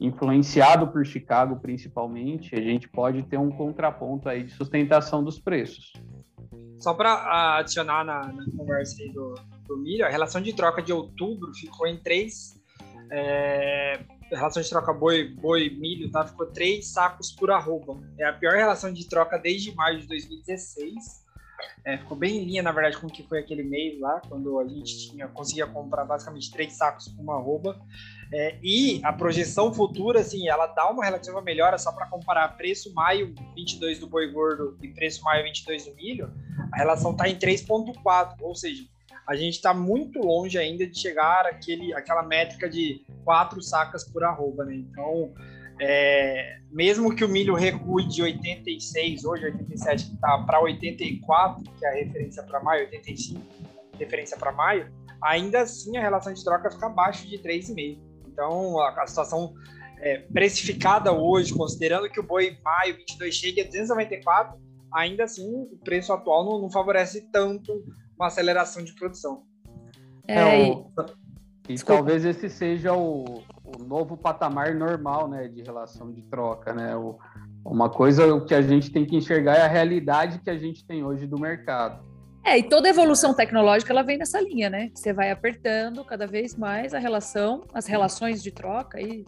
influenciado 0.00 0.88
por 0.88 1.06
Chicago 1.06 1.60
principalmente, 1.60 2.56
a 2.56 2.60
gente 2.60 2.88
pode 2.88 3.22
ter 3.22 3.38
um 3.38 3.52
contraponto 3.52 4.28
aí 4.28 4.42
de 4.42 4.50
sustentação 4.50 5.22
dos 5.22 5.38
preços. 5.38 5.92
Só 6.78 6.94
para 6.94 7.58
adicionar 7.58 8.04
na, 8.04 8.32
na, 8.32 8.44
conversa 8.56 9.02
aí 9.02 9.10
do, 9.10 9.34
do 9.66 9.76
milho, 9.76 10.04
a 10.04 10.08
relação 10.08 10.40
de 10.40 10.52
troca 10.52 10.82
de 10.82 10.92
outubro 10.92 11.52
ficou 11.54 11.86
em 11.86 11.96
três 11.96 12.56
é, 13.10 14.00
relação 14.30 14.62
de 14.62 14.68
troca 14.68 14.92
boi, 14.92 15.28
boi 15.28 15.70
milho, 15.70 16.10
tá? 16.10 16.26
Ficou 16.26 16.46
três 16.46 16.88
sacos 16.88 17.30
por 17.30 17.50
arroba. 17.50 18.00
É 18.18 18.24
a 18.24 18.32
pior 18.32 18.54
relação 18.54 18.92
de 18.92 19.08
troca 19.08 19.38
desde 19.38 19.74
maio 19.74 20.00
de 20.00 20.06
2016. 20.08 21.25
É, 21.84 21.98
ficou 21.98 22.16
bem 22.16 22.38
em 22.38 22.44
linha, 22.44 22.62
na 22.62 22.72
verdade, 22.72 22.98
com 22.98 23.06
o 23.06 23.10
que 23.10 23.22
foi 23.22 23.38
aquele 23.38 23.62
mês 23.62 23.98
lá, 24.00 24.20
quando 24.28 24.58
a 24.58 24.66
gente 24.66 25.10
tinha, 25.10 25.28
conseguia 25.28 25.66
comprar 25.66 26.04
basicamente 26.04 26.50
três 26.50 26.74
sacos 26.74 27.08
por 27.08 27.22
uma 27.22 27.36
arroba. 27.36 27.80
É, 28.32 28.58
e 28.62 29.00
a 29.04 29.12
projeção 29.12 29.72
futura, 29.72 30.20
assim, 30.20 30.48
ela 30.48 30.66
dá 30.66 30.90
uma 30.90 31.04
relativa 31.04 31.40
melhora 31.40 31.78
só 31.78 31.92
para 31.92 32.06
comparar 32.06 32.56
preço 32.56 32.92
maio 32.92 33.34
22 33.54 34.00
do 34.00 34.08
boi 34.08 34.30
gordo 34.32 34.76
e 34.82 34.88
preço 34.88 35.22
maio 35.22 35.44
22 35.44 35.86
do 35.86 35.94
milho. 35.94 36.32
A 36.72 36.76
relação 36.76 37.12
está 37.12 37.28
em 37.28 37.36
3,4, 37.36 38.36
ou 38.40 38.54
seja, 38.54 38.84
a 39.26 39.34
gente 39.34 39.54
está 39.54 39.74
muito 39.74 40.20
longe 40.20 40.56
ainda 40.56 40.86
de 40.86 40.98
chegar 40.98 41.46
àquele, 41.46 41.92
àquela 41.94 42.22
métrica 42.22 42.68
de 42.68 43.04
quatro 43.24 43.60
sacas 43.60 44.04
por 44.04 44.22
arroba, 44.22 44.64
né? 44.64 44.74
Então, 44.74 45.32
é, 45.78 46.58
mesmo 46.70 47.14
que 47.14 47.24
o 47.24 47.28
milho 47.28 47.54
recue 47.54 48.06
de 48.08 48.22
86, 48.22 49.24
hoje 49.24 49.44
87, 49.46 50.06
que 50.06 50.14
está 50.14 50.38
para 50.38 50.60
84, 50.60 51.62
que 51.62 51.84
é 51.84 51.88
a 51.88 51.94
referência 51.94 52.42
para 52.42 52.62
maio, 52.62 52.84
85, 52.86 53.40
referência 53.98 54.36
para 54.36 54.52
maio, 54.52 54.90
ainda 55.22 55.60
assim 55.60 55.96
a 55.96 56.00
relação 56.00 56.32
de 56.32 56.42
troca 56.42 56.70
fica 56.70 56.86
abaixo 56.86 57.26
de 57.28 57.38
3,5. 57.38 57.98
Então, 58.26 58.78
a, 58.80 59.02
a 59.02 59.06
situação 59.06 59.54
é, 59.98 60.18
precificada 60.18 61.12
hoje, 61.12 61.52
considerando 61.52 62.08
que 62.08 62.20
o 62.20 62.22
boi 62.22 62.58
maio 62.64 62.96
22 62.96 63.34
chega 63.34 63.62
a 63.62 63.66
294, 63.66 64.58
ainda 64.92 65.24
assim 65.24 65.46
o 65.72 65.78
preço 65.84 66.12
atual 66.12 66.44
não, 66.44 66.62
não 66.62 66.70
favorece 66.70 67.28
tanto 67.30 67.84
uma 68.16 68.28
aceleração 68.28 68.82
de 68.82 68.94
produção. 68.94 69.44
É, 70.26 70.40
é 70.40 70.70
o... 70.70 70.90
E 71.68 71.76
talvez 71.78 72.24
esse 72.24 72.48
seja 72.48 72.94
o, 72.94 73.42
o, 73.66 73.82
novo 73.82 74.16
patamar 74.16 74.74
normal, 74.74 75.28
né, 75.28 75.48
de 75.48 75.62
relação 75.62 76.12
de 76.12 76.22
troca, 76.22 76.72
né? 76.72 76.96
O, 76.96 77.18
uma 77.64 77.90
coisa 77.90 78.40
que 78.42 78.54
a 78.54 78.62
gente 78.62 78.90
tem 78.90 79.04
que 79.04 79.16
enxergar 79.16 79.56
é 79.56 79.62
a 79.62 79.68
realidade 79.68 80.38
que 80.38 80.50
a 80.50 80.56
gente 80.56 80.86
tem 80.86 81.04
hoje 81.04 81.26
do 81.26 81.38
mercado. 81.38 82.04
É, 82.44 82.58
e 82.58 82.62
toda 82.62 82.88
evolução 82.88 83.34
tecnológica 83.34 83.92
ela 83.92 84.02
vem 84.02 84.18
nessa 84.18 84.40
linha, 84.40 84.70
né? 84.70 84.90
Você 84.94 85.12
vai 85.12 85.32
apertando 85.32 86.04
cada 86.04 86.26
vez 86.28 86.54
mais 86.54 86.94
a 86.94 86.98
relação, 86.98 87.64
as 87.74 87.86
relações 87.86 88.40
de 88.40 88.52
troca 88.52 89.00
e 89.00 89.24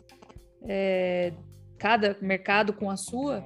é, 0.63 1.33
cada 1.79 2.17
mercado 2.21 2.73
com 2.73 2.89
a 2.89 2.97
sua 2.97 3.45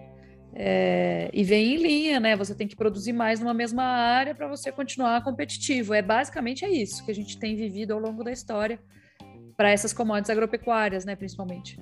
é, 0.54 1.30
e 1.32 1.42
vem 1.42 1.74
em 1.74 1.76
linha, 1.78 2.20
né? 2.20 2.36
Você 2.36 2.54
tem 2.54 2.68
que 2.68 2.76
produzir 2.76 3.14
mais 3.14 3.40
numa 3.40 3.54
mesma 3.54 3.82
área 3.82 4.34
para 4.34 4.46
você 4.46 4.70
continuar 4.70 5.24
competitivo. 5.24 5.94
É 5.94 6.02
basicamente 6.02 6.66
é 6.66 6.70
isso 6.70 7.02
que 7.02 7.10
a 7.10 7.14
gente 7.14 7.38
tem 7.38 7.56
vivido 7.56 7.92
ao 7.92 7.98
longo 7.98 8.22
da 8.22 8.30
história 8.30 8.78
para 9.56 9.70
essas 9.70 9.92
commodities 9.92 10.30
agropecuárias, 10.30 11.04
né? 11.04 11.16
Principalmente. 11.16 11.78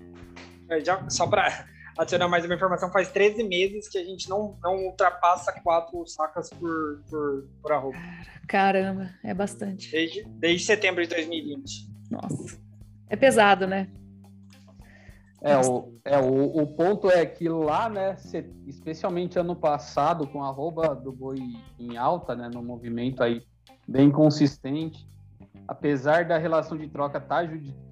É, 0.68 0.80
já, 0.85 1.09
só 1.09 1.26
para 1.26 1.66
adicionar 1.98 2.28
mais 2.28 2.44
uma 2.44 2.54
informação, 2.54 2.90
faz 2.90 3.11
13 3.11 3.42
meses 3.44 3.88
que 3.88 3.98
a 3.98 4.04
gente 4.04 4.28
não, 4.28 4.56
não 4.62 4.76
ultrapassa 4.87 5.52
quatro 5.62 6.06
sacas 6.06 6.50
por, 6.50 7.02
por, 7.11 7.48
por 7.62 7.72
arroba. 7.72 7.98
Caramba, 8.48 9.11
é 9.22 9.35
bastante. 9.35 9.90
Desde, 9.90 10.24
desde 10.24 10.66
setembro 10.66 11.02
de 11.02 11.09
2020. 11.09 11.90
Nossa. 12.11 12.59
É 13.09 13.16
pesado, 13.16 13.66
né? 13.66 13.88
É, 15.42 15.56
o, 15.56 15.94
é 16.04 16.18
o, 16.18 16.62
o 16.62 16.66
ponto 16.66 17.11
é 17.11 17.24
que 17.24 17.48
lá, 17.48 17.88
né, 17.88 18.16
especialmente 18.66 19.38
ano 19.38 19.56
passado, 19.56 20.26
com 20.26 20.44
a 20.44 20.48
arroba 20.48 20.94
do 20.94 21.11
boi 21.11 21.38
em 21.78 21.96
alta, 21.96 22.37
né, 22.37 22.50
no 22.52 22.62
movimento 22.62 23.22
aí 23.22 23.42
bem 23.88 24.11
consistente, 24.11 25.09
apesar 25.70 26.24
da 26.24 26.37
relação 26.37 26.76
de 26.76 26.88
troca 26.88 27.20
tá, 27.20 27.42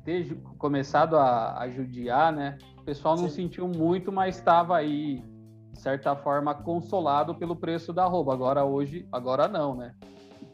ter 0.05 0.35
começado 0.59 1.17
a, 1.17 1.61
a 1.61 1.71
judiar, 1.71 2.33
né, 2.33 2.59
o 2.77 2.83
pessoal 2.83 3.15
não 3.15 3.29
Sim. 3.29 3.43
sentiu 3.43 3.69
muito, 3.69 4.11
mas 4.11 4.37
estava 4.37 4.77
aí, 4.77 5.23
de 5.73 5.81
certa 5.81 6.17
forma, 6.17 6.53
consolado 6.53 7.37
pelo 7.37 7.55
preço 7.55 7.93
da 7.93 8.03
arroba. 8.03 8.33
Agora 8.33 8.65
hoje, 8.65 9.07
agora 9.13 9.47
não, 9.47 9.77
né? 9.77 9.95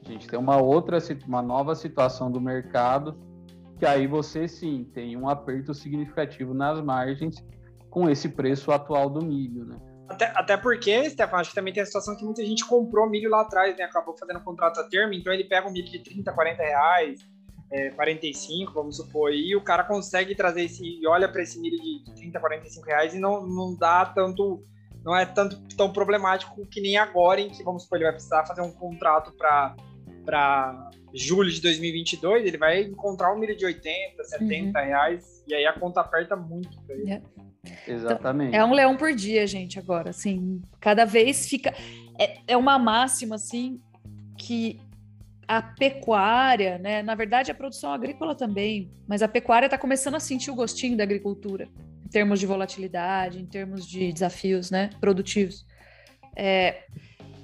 A 0.05 0.07
gente 0.07 0.29
tem 0.29 0.39
uma 0.39 0.59
outra, 0.59 0.99
uma 1.27 1.41
nova 1.41 1.75
situação 1.75 2.31
do 2.31 2.39
mercado 2.39 3.17
que 3.79 3.87
aí 3.87 4.07
você 4.07 4.47
sim 4.47 4.85
tem 4.93 5.17
um 5.17 5.27
aperto 5.27 5.73
significativo 5.73 6.53
nas 6.53 6.79
margens 6.83 7.43
com 7.89 8.07
esse 8.07 8.29
preço 8.29 8.71
atual 8.71 9.09
do 9.09 9.25
milho, 9.25 9.65
né? 9.65 9.79
Até, 10.15 10.27
até 10.35 10.57
porque, 10.57 11.11
Stefan, 11.11 11.39
acho 11.39 11.51
que 11.51 11.57
também 11.57 11.75
tem 11.75 11.83
a 11.83 11.87
situação 11.87 12.17
que 12.17 12.25
muita 12.25 12.45
gente 12.45 12.65
comprou 12.65 13.11
milho 13.11 13.29
lá 13.29 13.41
atrás, 13.41 13.77
né? 13.77 13.83
Acabou 13.83 14.17
fazendo 14.17 14.39
um 14.39 14.45
contrato 14.45 14.79
a 14.79 14.85
termo, 14.85 15.13
então 15.13 15.33
ele 15.33 15.43
pega 15.43 15.67
um 15.67 15.73
milho 15.73 15.91
de 15.91 15.99
30, 15.99 16.33
40 16.33 16.63
reais, 16.63 17.19
é, 17.73 17.91
45, 17.91 18.73
vamos 18.73 18.97
supor, 18.97 19.33
e 19.33 19.57
o 19.57 19.61
cara 19.61 19.83
consegue 19.83 20.37
trazer 20.37 20.63
esse, 20.65 20.85
e 20.85 21.05
olha 21.09 21.29
para 21.29 21.43
esse 21.43 21.59
milho 21.61 21.77
de 21.77 22.15
30, 22.15 22.39
45 22.39 22.87
reais 22.87 23.15
e 23.15 23.19
não, 23.19 23.45
não 23.45 23.77
dá 23.77 24.07
tanto, 24.07 24.63
não 25.05 25.17
é 25.17 25.27
tanto 25.27 25.61
tão 25.77 25.93
problemático 25.93 26.65
que 26.69 26.81
nem 26.81 26.97
agora, 26.97 27.41
em 27.41 27.51
que, 27.51 27.65
vamos 27.65 27.83
supor, 27.83 27.99
ele 27.99 28.05
vai 28.05 28.13
precisar 28.13 28.47
fazer 28.47 28.63
um 28.63 28.71
contrato 28.71 29.33
para 29.33 29.75
julho 31.13 31.51
de 31.51 31.61
2022, 31.61 32.47
ele 32.47 32.59
vai 32.59 32.83
encontrar 32.83 33.35
um 33.35 33.39
milho 33.39 33.57
de 33.57 33.65
80, 33.65 34.23
70 34.23 34.79
uhum. 34.79 34.85
reais, 34.85 35.43
e 35.49 35.55
aí 35.55 35.67
a 35.67 35.73
conta 35.73 36.01
aperta 36.01 36.37
muito 36.37 36.81
para 36.83 36.95
ele. 36.95 37.05
Yeah. 37.05 37.27
Exatamente. 37.87 38.49
Então, 38.49 38.61
é 38.61 38.65
um 38.65 38.73
leão 38.73 38.97
por 38.97 39.15
dia, 39.15 39.47
gente, 39.47 39.79
agora, 39.79 40.11
assim, 40.11 40.61
cada 40.81 41.05
vez 41.05 41.49
fica... 41.49 41.75
É, 42.19 42.39
é 42.49 42.57
uma 42.57 42.79
máxima, 42.79 43.35
assim, 43.35 43.81
que 44.39 44.81
a 45.47 45.63
pecuária, 45.63 46.79
né? 46.79 47.03
Na 47.03 47.15
verdade, 47.15 47.51
a 47.51 47.55
produção 47.55 47.93
agrícola 47.93 48.35
também, 48.35 48.91
mas 49.07 49.23
a 49.23 49.29
pecuária 49.29 49.67
está 49.67 49.79
começando 49.79 50.15
a 50.15 50.21
sentir 50.21 50.51
o 50.51 50.55
gostinho 50.55 50.97
da 50.97 51.03
agricultura, 51.03 51.69
em 52.05 52.09
termos 52.09 52.41
de 52.41 52.47
volatilidade, 52.47 53.41
em 53.41 53.47
termos 53.47 53.87
de 53.87 54.13
desafios, 54.13 54.71
né? 54.71 54.91
Produtivos. 55.01 55.67
É, 56.37 56.85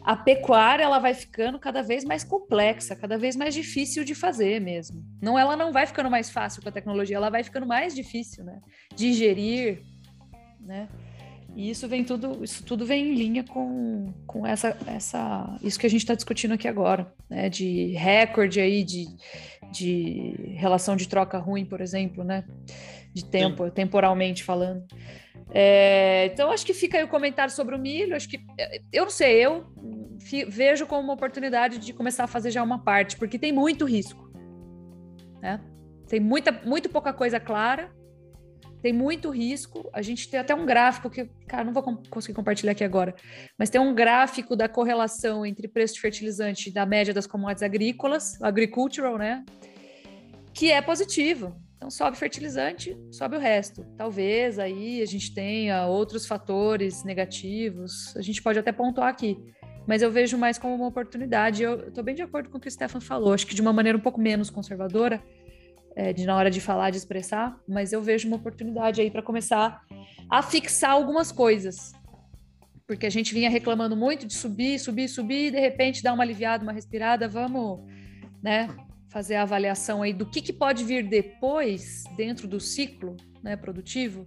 a 0.03 0.17
pecuária 0.17 0.83
ela 0.83 0.99
vai 0.99 1.15
ficando 1.15 1.59
cada 1.59 1.83
vez 1.83 2.05
mais 2.05 2.25
complexa, 2.25 2.97
cada 2.97 3.19
vez 3.19 3.37
mais 3.37 3.55
difícil 3.55 4.05
de 4.05 4.15
fazer 4.15 4.61
mesmo. 4.61 5.05
Não, 5.21 5.39
ela 5.39 5.57
não 5.57 5.73
vai 5.73 5.87
ficando 5.87 6.11
mais 6.11 6.31
fácil 6.31 6.63
com 6.63 6.69
a 6.69 6.73
tecnologia, 6.73 7.17
ela 7.17 7.31
vai 7.31 7.45
ficando 7.45 7.67
mais 7.67 7.95
difícil, 7.95 8.45
né? 8.45 8.61
De 8.95 9.13
gerir, 9.13 9.83
né? 10.71 10.89
E 11.57 11.69
isso 11.69 11.89
vem 11.89 12.05
tudo, 12.05 12.45
isso 12.45 12.65
tudo 12.65 12.87
vem 12.87 13.09
em 13.11 13.15
linha 13.15 13.43
com, 13.43 14.15
com 14.25 14.47
essa, 14.47 14.77
essa, 14.87 15.59
isso 15.61 15.81
que 15.81 15.87
a 15.87 15.91
gente 15.91 16.03
está 16.03 16.15
discutindo 16.15 16.55
aqui 16.55 16.69
agora, 16.69 17.13
né? 17.29 17.49
De 17.49 17.89
recorde 17.89 18.61
aí 18.61 18.85
de, 18.85 19.09
de 19.73 20.55
relação 20.57 20.95
de 20.95 21.09
troca 21.09 21.39
ruim, 21.39 21.65
por 21.65 21.81
exemplo, 21.81 22.23
né? 22.23 22.45
De 23.13 23.25
tempo, 23.25 23.65
Sim. 23.65 23.71
temporalmente 23.73 24.45
falando. 24.45 24.87
É, 25.53 26.27
então, 26.27 26.53
acho 26.53 26.65
que 26.65 26.73
fica 26.73 26.99
aí 26.99 27.03
o 27.03 27.09
comentário 27.09 27.53
sobre 27.53 27.75
o 27.75 27.79
milho. 27.79 28.15
Acho 28.15 28.29
que 28.29 28.39
eu 28.93 29.03
não 29.03 29.11
sei, 29.11 29.45
eu 29.45 29.67
vejo 30.49 30.87
como 30.87 31.03
uma 31.03 31.15
oportunidade 31.15 31.79
de 31.79 31.93
começar 31.93 32.25
a 32.25 32.29
fazer 32.29 32.53
já 32.53 32.63
uma 32.63 32.79
parte, 32.79 33.17
porque 33.17 33.37
tem 33.37 33.51
muito 33.51 33.85
risco, 33.85 34.31
né? 35.43 35.61
Tem 36.07 36.21
muita, 36.21 36.53
muito 36.65 36.89
pouca 36.89 37.13
coisa 37.13 37.41
clara 37.41 37.91
tem 38.83 38.93
muito 38.93 39.31
risco. 39.31 39.89
A 39.93 40.03
gente 40.03 40.29
tem 40.29 40.41
até 40.41 40.55
um 40.55 40.65
gráfico 40.65 41.11
que, 41.11 41.29
cara, 41.47 41.65
não 41.65 41.73
vou 41.73 41.83
conseguir 42.11 42.35
compartilhar 42.35 42.73
aqui 42.73 42.85
agora, 42.85 43.15
mas 43.59 43.71
tem 43.71 43.81
um 43.81 43.95
gráfico 43.95 44.57
da 44.57 44.69
correlação 44.69 45.45
entre 45.45 45.69
preço 45.69 45.95
de 45.95 46.01
fertilizante 46.01 46.71
da 46.71 46.87
média 46.87 47.15
das 47.15 47.27
commodities 47.27 47.63
agrícolas, 47.63 48.41
agricultural, 48.43 49.19
né? 49.19 49.45
Que 50.53 50.71
é 50.71 50.81
positivo. 50.81 51.57
Então 51.77 51.91
sobe 51.91 52.17
fertilizante, 52.19 52.95
sobe 53.11 53.37
o 53.37 53.39
resto. 53.39 53.87
Talvez 53.97 54.59
aí 54.59 55.01
a 55.01 55.07
gente 55.07 55.33
tenha 55.33 55.87
outros 55.87 56.27
fatores 56.27 57.05
negativos. 57.05 58.15
A 58.17 58.21
gente 58.21 58.43
pode 58.43 58.59
até 58.59 58.71
pontuar 58.71 59.09
aqui. 59.09 59.39
Mas 59.87 60.03
eu 60.03 60.11
vejo 60.11 60.37
mais 60.37 60.59
como 60.59 60.75
uma 60.75 60.89
oportunidade. 60.89 61.63
Eu 61.63 61.89
estou 61.89 62.05
bem 62.05 62.15
de 62.15 62.21
acordo 62.21 62.51
com 62.51 62.59
o 62.59 62.61
que 62.61 62.69
o 62.69 62.71
Stefan 62.71 63.01
falou. 63.01 63.33
Acho 63.33 63.47
que 63.47 63.55
de 63.55 63.63
uma 63.63 63.73
maneira 63.73 63.97
um 63.97 64.01
pouco 64.01 64.21
menos 64.21 64.51
conservadora, 64.51 65.23
é, 65.97 66.13
de 66.13 66.25
na 66.25 66.37
hora 66.37 66.51
de 66.51 66.61
falar, 66.61 66.91
de 66.91 66.97
expressar, 66.97 67.59
mas 67.69 67.93
eu 67.93 68.03
vejo 68.03 68.29
uma 68.29 68.37
oportunidade 68.37 69.01
aí 69.01 69.11
para 69.11 69.23
começar 69.23 69.83
a 70.31 70.43
fixar 70.43 70.93
algumas 70.93 71.33
coisas. 71.33 71.93
Porque 72.87 73.07
a 73.07 73.11
gente 73.11 73.33
vinha 73.33 73.49
reclamando 73.49 73.97
muito 73.97 74.27
de 74.27 74.35
subir, 74.35 74.79
subir, 74.79 75.09
subir, 75.09 75.47
e 75.47 75.51
de 75.51 75.61
repente 75.61 76.03
dar 76.03 76.13
uma 76.13 76.23
aliviada, 76.23 76.63
uma 76.63 76.73
respirada, 76.73 77.29
vamos, 77.29 77.81
né, 78.43 78.69
fazer 79.09 79.37
a 79.37 79.43
avaliação 79.43 80.03
aí 80.03 80.13
do 80.13 80.27
que, 80.27 80.41
que 80.41 80.53
pode 80.53 80.85
vir 80.85 81.09
depois 81.09 82.05
dentro 82.17 82.49
do 82.49 82.61
ciclo, 82.61 83.17
né, 83.43 83.57
produtivo. 83.57 84.27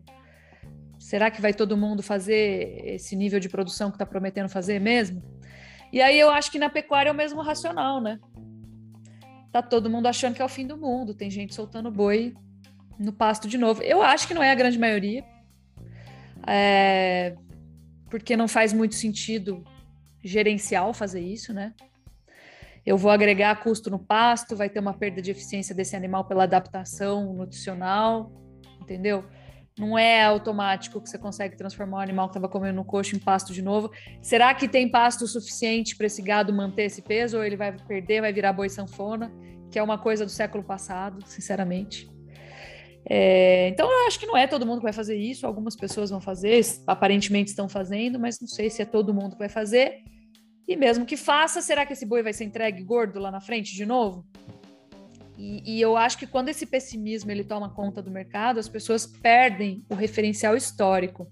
Será 0.99 1.29
que 1.29 1.41
vai 1.41 1.53
todo 1.53 1.75
mundo 1.75 2.01
fazer 2.01 2.81
esse 2.85 3.15
nível 3.15 3.39
de 3.39 3.49
produção 3.49 3.89
que 3.89 3.95
está 3.95 4.05
prometendo 4.05 4.47
fazer 4.47 4.79
mesmo? 4.79 5.21
E 5.91 6.01
aí 6.01 6.19
eu 6.19 6.29
acho 6.29 6.51
que 6.51 6.57
na 6.57 6.69
pecuária 6.69 7.09
é 7.09 7.11
o 7.11 7.15
mesmo 7.15 7.41
racional, 7.41 8.01
né? 8.01 8.19
Tá 9.53 9.61
todo 9.61 9.87
mundo 9.87 10.07
achando 10.07 10.33
que 10.33 10.41
é 10.41 10.45
o 10.45 10.49
fim 10.49 10.65
do 10.65 10.75
mundo. 10.75 11.13
Tem 11.13 11.29
gente 11.29 11.53
soltando 11.53 11.91
boi 11.91 12.33
no 12.97 13.13
pasto 13.13 13.47
de 13.47 13.55
novo. 13.55 13.83
Eu 13.83 14.01
acho 14.01 14.27
que 14.27 14.33
não 14.33 14.41
é 14.41 14.51
a 14.51 14.55
grande 14.55 14.79
maioria, 14.79 15.23
é, 16.47 17.35
porque 18.09 18.35
não 18.35 18.47
faz 18.47 18.73
muito 18.73 18.95
sentido 18.95 19.63
gerencial 20.23 20.91
fazer 20.91 21.21
isso, 21.21 21.53
né? 21.53 21.71
Eu 22.83 22.97
vou 22.97 23.11
agregar 23.11 23.61
custo 23.61 23.91
no 23.91 23.99
pasto, 23.99 24.55
vai 24.55 24.69
ter 24.69 24.79
uma 24.79 24.93
perda 24.93 25.21
de 25.21 25.29
eficiência 25.29 25.75
desse 25.75 25.95
animal 25.95 26.25
pela 26.25 26.43
adaptação 26.43 27.33
nutricional, 27.33 28.31
entendeu? 28.81 29.23
Não 29.77 29.97
é 29.97 30.23
automático 30.23 31.01
que 31.01 31.09
você 31.09 31.17
consegue 31.17 31.57
transformar 31.57 31.97
o 31.97 32.01
animal 32.01 32.27
que 32.27 32.37
estava 32.37 32.47
comendo 32.47 32.75
no 32.75 32.85
coxo 32.85 33.15
em 33.15 33.19
pasto 33.19 33.51
de 33.51 33.61
novo. 33.61 33.91
Será 34.21 34.53
que 34.53 34.67
tem 34.67 34.89
pasto 34.89 35.25
suficiente 35.25 35.95
para 35.95 36.05
esse 36.05 36.21
gado 36.21 36.53
manter 36.53 36.83
esse 36.83 37.01
peso? 37.01 37.37
Ou 37.37 37.43
ele 37.43 37.57
vai 37.57 37.71
perder, 37.71 38.21
vai 38.21 38.31
virar 38.31 38.53
boi 38.53 38.69
sanfona, 38.69 39.33
que 39.71 39.79
é 39.79 39.83
uma 39.83 39.97
coisa 39.97 40.25
do 40.25 40.31
século 40.31 40.63
passado, 40.63 41.25
sinceramente. 41.25 42.07
É, 43.09 43.67
então, 43.69 43.89
eu 43.89 44.07
acho 44.07 44.19
que 44.19 44.25
não 44.27 44.37
é 44.37 44.47
todo 44.47 44.65
mundo 44.65 44.77
que 44.77 44.83
vai 44.83 44.93
fazer 44.93 45.17
isso. 45.17 45.47
Algumas 45.47 45.75
pessoas 45.75 46.11
vão 46.11 46.21
fazer, 46.21 46.61
aparentemente 46.85 47.49
estão 47.49 47.67
fazendo, 47.67 48.19
mas 48.19 48.39
não 48.39 48.47
sei 48.47 48.69
se 48.69 48.81
é 48.81 48.85
todo 48.85 49.13
mundo 49.13 49.33
que 49.33 49.39
vai 49.39 49.49
fazer. 49.49 50.03
E 50.67 50.75
mesmo 50.75 51.05
que 51.05 51.17
faça, 51.17 51.61
será 51.61 51.85
que 51.85 51.93
esse 51.93 52.05
boi 52.05 52.23
vai 52.23 52.31
ser 52.31 52.45
entregue 52.45 52.83
gordo 52.83 53.19
lá 53.19 53.31
na 53.31 53.41
frente 53.41 53.75
de 53.75 53.85
novo? 53.85 54.25
E, 55.43 55.75
e, 55.75 55.81
eu 55.81 55.97
acho 55.97 56.17
que 56.17 56.25
quando 56.25 56.47
esse 56.47 56.65
pessimismo 56.65 57.29
ele 57.29 57.43
toma 57.43 57.69
conta 57.69 58.01
do 58.01 58.09
mercado, 58.09 58.61
as 58.61 58.69
pessoas 58.69 59.05
perdem 59.05 59.85
o 59.89 59.93
referencial 59.93 60.55
histórico. 60.55 61.29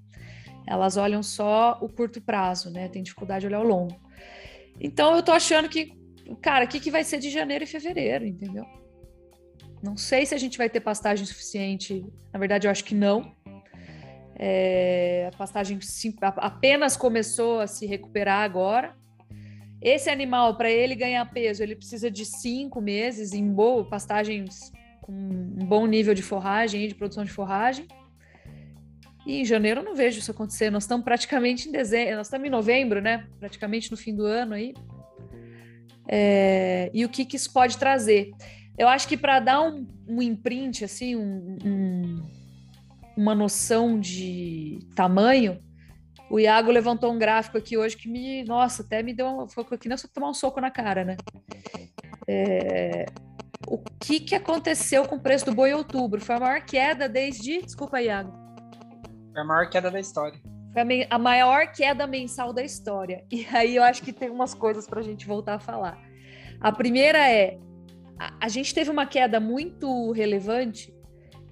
Elas 0.67 0.97
olham 0.97 1.23
só 1.23 1.79
o 1.81 1.87
curto 1.87 2.19
prazo, 2.19 2.69
né? 2.69 2.89
Tem 2.89 3.01
dificuldade 3.01 3.41
de 3.43 3.47
olhar 3.47 3.61
o 3.61 3.67
longo. 3.67 3.97
Então 4.81 5.15
eu 5.15 5.23
tô 5.23 5.31
achando 5.31 5.69
que, 5.69 5.93
cara, 6.41 6.65
o 6.65 6.67
que, 6.67 6.81
que 6.81 6.91
vai 6.91 7.05
ser 7.05 7.19
de 7.19 7.29
janeiro 7.29 7.63
e 7.63 7.67
fevereiro, 7.67 8.25
entendeu? 8.25 8.65
Não 9.81 9.95
sei 9.95 10.25
se 10.25 10.35
a 10.35 10.37
gente 10.37 10.57
vai 10.57 10.69
ter 10.69 10.81
pastagem 10.81 11.25
suficiente. 11.25 12.05
Na 12.33 12.39
verdade, 12.39 12.67
eu 12.67 12.71
acho 12.71 12.83
que 12.83 12.93
não. 12.93 13.33
É, 14.35 15.29
a 15.33 15.37
pastagem 15.37 15.79
apenas 16.35 16.97
começou 16.97 17.61
a 17.61 17.67
se 17.67 17.85
recuperar 17.85 18.43
agora. 18.43 18.93
Esse 19.81 20.09
animal, 20.09 20.55
para 20.55 20.69
ele 20.69 20.93
ganhar 20.93 21.25
peso, 21.25 21.63
ele 21.63 21.75
precisa 21.75 22.11
de 22.11 22.25
cinco 22.25 22.79
meses 22.79 23.33
em 23.33 23.51
boa 23.51 23.83
pastagens 23.83 24.71
com 25.01 25.11
um 25.11 25.65
bom 25.65 25.87
nível 25.87 26.13
de 26.13 26.21
forragem, 26.21 26.87
de 26.87 26.93
produção 26.93 27.25
de 27.25 27.31
forragem. 27.31 27.87
E 29.25 29.41
em 29.41 29.45
janeiro 29.45 29.81
eu 29.81 29.83
não 29.83 29.95
vejo 29.95 30.19
isso 30.19 30.31
acontecer. 30.31 30.69
Nós 30.69 30.83
estamos 30.83 31.03
praticamente 31.03 31.67
em 31.67 31.71
dezembro, 31.71 32.17
nós 32.17 32.27
estamos 32.27 32.47
em 32.47 32.51
novembro, 32.51 33.01
né? 33.01 33.27
Praticamente 33.39 33.89
no 33.89 33.97
fim 33.97 34.15
do 34.15 34.25
ano 34.25 34.53
aí. 34.53 34.73
É, 36.07 36.91
e 36.93 37.05
o 37.05 37.09
que, 37.09 37.25
que 37.25 37.35
isso 37.35 37.51
pode 37.51 37.77
trazer? 37.77 38.31
Eu 38.77 38.87
acho 38.87 39.07
que 39.07 39.17
para 39.17 39.39
dar 39.39 39.61
um, 39.61 39.87
um, 40.07 40.21
imprint, 40.21 40.83
assim, 40.83 41.15
um, 41.15 41.57
um, 41.63 42.27
uma 43.15 43.35
noção 43.35 43.99
de 43.99 44.79
tamanho, 44.95 45.59
o 46.31 46.39
Iago 46.39 46.71
levantou 46.71 47.11
um 47.11 47.19
gráfico 47.19 47.57
aqui 47.57 47.77
hoje 47.77 47.97
que 47.97 48.07
me, 48.07 48.45
nossa, 48.45 48.83
até 48.83 49.03
me 49.03 49.13
deu 49.13 49.27
uma, 49.27 49.49
foi 49.49 49.65
aqui 49.69 49.89
não 49.89 49.97
só 49.97 50.07
tomar 50.07 50.29
um 50.29 50.33
soco 50.33 50.61
na 50.61 50.71
cara, 50.71 51.03
né? 51.03 51.17
É, 52.25 53.05
o 53.67 53.77
que, 53.99 54.21
que 54.21 54.33
aconteceu 54.33 55.05
com 55.05 55.17
o 55.17 55.19
preço 55.19 55.43
do 55.43 55.53
boi 55.53 55.71
em 55.71 55.73
outubro? 55.73 56.21
Foi 56.21 56.35
a 56.35 56.39
maior 56.39 56.61
queda 56.61 57.09
desde, 57.09 57.61
desculpa, 57.61 58.01
Iago. 58.01 58.31
Foi 59.33 59.41
a 59.41 59.45
maior 59.45 59.69
queda 59.69 59.91
da 59.91 59.99
história. 59.99 60.39
Foi 60.71 61.03
a, 61.03 61.15
a 61.15 61.19
maior 61.19 61.69
queda 61.73 62.07
mensal 62.07 62.53
da 62.53 62.63
história. 62.63 63.25
E 63.29 63.45
aí 63.51 63.75
eu 63.75 63.83
acho 63.83 64.01
que 64.01 64.13
tem 64.13 64.29
umas 64.29 64.53
coisas 64.53 64.87
para 64.87 65.01
a 65.01 65.03
gente 65.03 65.27
voltar 65.27 65.55
a 65.55 65.59
falar. 65.59 66.01
A 66.61 66.71
primeira 66.71 67.29
é 67.29 67.59
a, 68.17 68.45
a 68.45 68.47
gente 68.47 68.73
teve 68.73 68.89
uma 68.89 69.05
queda 69.05 69.37
muito 69.37 70.13
relevante 70.13 70.93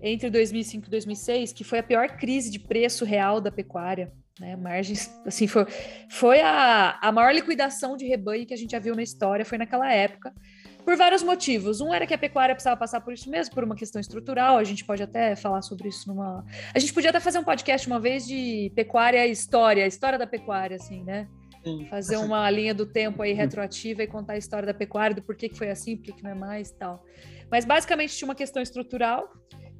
entre 0.01 0.29
2005 0.29 0.87
e 0.87 0.89
2006, 0.89 1.51
que 1.51 1.65
foi 1.65 1.79
a 1.79 1.83
pior 1.83 2.15
crise 2.15 2.49
de 2.49 2.59
preço 2.59 3.03
real 3.03 3.41
da 3.41 3.51
pecuária 3.51 4.09
né? 4.39 4.55
Margens, 4.55 5.11
assim, 5.25 5.47
foi, 5.47 5.65
foi 6.09 6.41
a, 6.41 6.97
a 7.01 7.11
maior 7.11 7.33
liquidação 7.33 7.97
de 7.97 8.05
rebanho 8.05 8.45
que 8.45 8.53
a 8.53 8.57
gente 8.57 8.71
já 8.71 8.79
viu 8.79 8.95
na 8.95 9.03
história, 9.03 9.45
foi 9.45 9.57
naquela 9.57 9.91
época, 9.91 10.33
por 10.83 10.95
vários 10.95 11.21
motivos. 11.21 11.81
Um 11.81 11.93
era 11.93 12.07
que 12.07 12.13
a 12.13 12.17
pecuária 12.17 12.55
precisava 12.55 12.77
passar 12.77 13.01
por 13.01 13.13
isso 13.13 13.29
mesmo, 13.29 13.53
por 13.53 13.63
uma 13.63 13.75
questão 13.75 13.99
estrutural, 13.99 14.57
a 14.57 14.63
gente 14.63 14.85
pode 14.85 15.03
até 15.03 15.35
falar 15.35 15.61
sobre 15.61 15.89
isso 15.89 16.07
numa... 16.07 16.45
A 16.73 16.79
gente 16.79 16.93
podia 16.93 17.09
até 17.09 17.19
fazer 17.19 17.39
um 17.39 17.43
podcast 17.43 17.85
uma 17.87 17.99
vez 17.99 18.25
de 18.25 18.71
pecuária 18.75 19.27
e 19.27 19.31
história, 19.31 19.83
a 19.83 19.87
história 19.87 20.17
da 20.17 20.25
pecuária, 20.25 20.77
assim, 20.77 21.03
né? 21.03 21.27
Sim. 21.63 21.85
Fazer 21.89 22.17
uma 22.17 22.49
linha 22.49 22.73
do 22.73 22.85
tempo 22.85 23.21
aí 23.21 23.33
retroativa 23.33 24.01
e 24.01 24.07
contar 24.07 24.33
a 24.33 24.37
história 24.37 24.65
da 24.65 24.73
pecuária, 24.73 25.15
do 25.15 25.21
porquê 25.21 25.49
que 25.49 25.57
foi 25.57 25.69
assim, 25.69 25.97
por 25.97 26.15
que 26.15 26.23
não 26.23 26.31
é 26.31 26.35
mais 26.35 26.69
e 26.69 26.75
tal. 26.75 27.03
Mas 27.51 27.65
basicamente 27.65 28.15
tinha 28.15 28.27
uma 28.27 28.35
questão 28.35 28.61
estrutural 28.61 29.29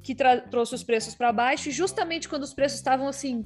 que 0.02 0.14
trouxe 0.50 0.74
os 0.74 0.82
preços 0.82 1.14
para 1.14 1.32
baixo, 1.32 1.68
e 1.68 1.72
justamente 1.72 2.28
quando 2.28 2.42
os 2.42 2.54
preços 2.54 2.78
estavam 2.78 3.06
assim, 3.06 3.44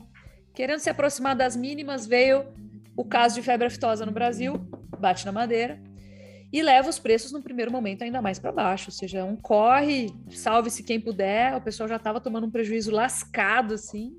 querendo 0.54 0.78
se 0.78 0.88
aproximar 0.88 1.34
das 1.34 1.56
mínimas, 1.56 2.06
veio 2.06 2.46
o 2.96 3.04
caso 3.04 3.34
de 3.34 3.42
febre 3.42 3.66
aftosa 3.66 4.06
no 4.06 4.12
Brasil, 4.12 4.54
bate 4.98 5.26
na 5.26 5.32
madeira, 5.32 5.80
e 6.52 6.62
leva 6.62 6.88
os 6.88 7.00
preços 7.00 7.32
no 7.32 7.42
primeiro 7.42 7.72
momento 7.72 8.04
ainda 8.04 8.22
mais 8.22 8.38
para 8.38 8.52
baixo, 8.52 8.88
ou 8.88 8.92
seja, 8.92 9.18
é 9.18 9.24
um 9.24 9.34
corre, 9.34 10.14
salve-se 10.30 10.84
quem 10.84 11.00
puder, 11.00 11.56
o 11.56 11.60
pessoal 11.60 11.88
já 11.88 11.96
estava 11.96 12.20
tomando 12.20 12.46
um 12.46 12.50
prejuízo 12.50 12.92
lascado, 12.92 13.74
assim, 13.74 14.16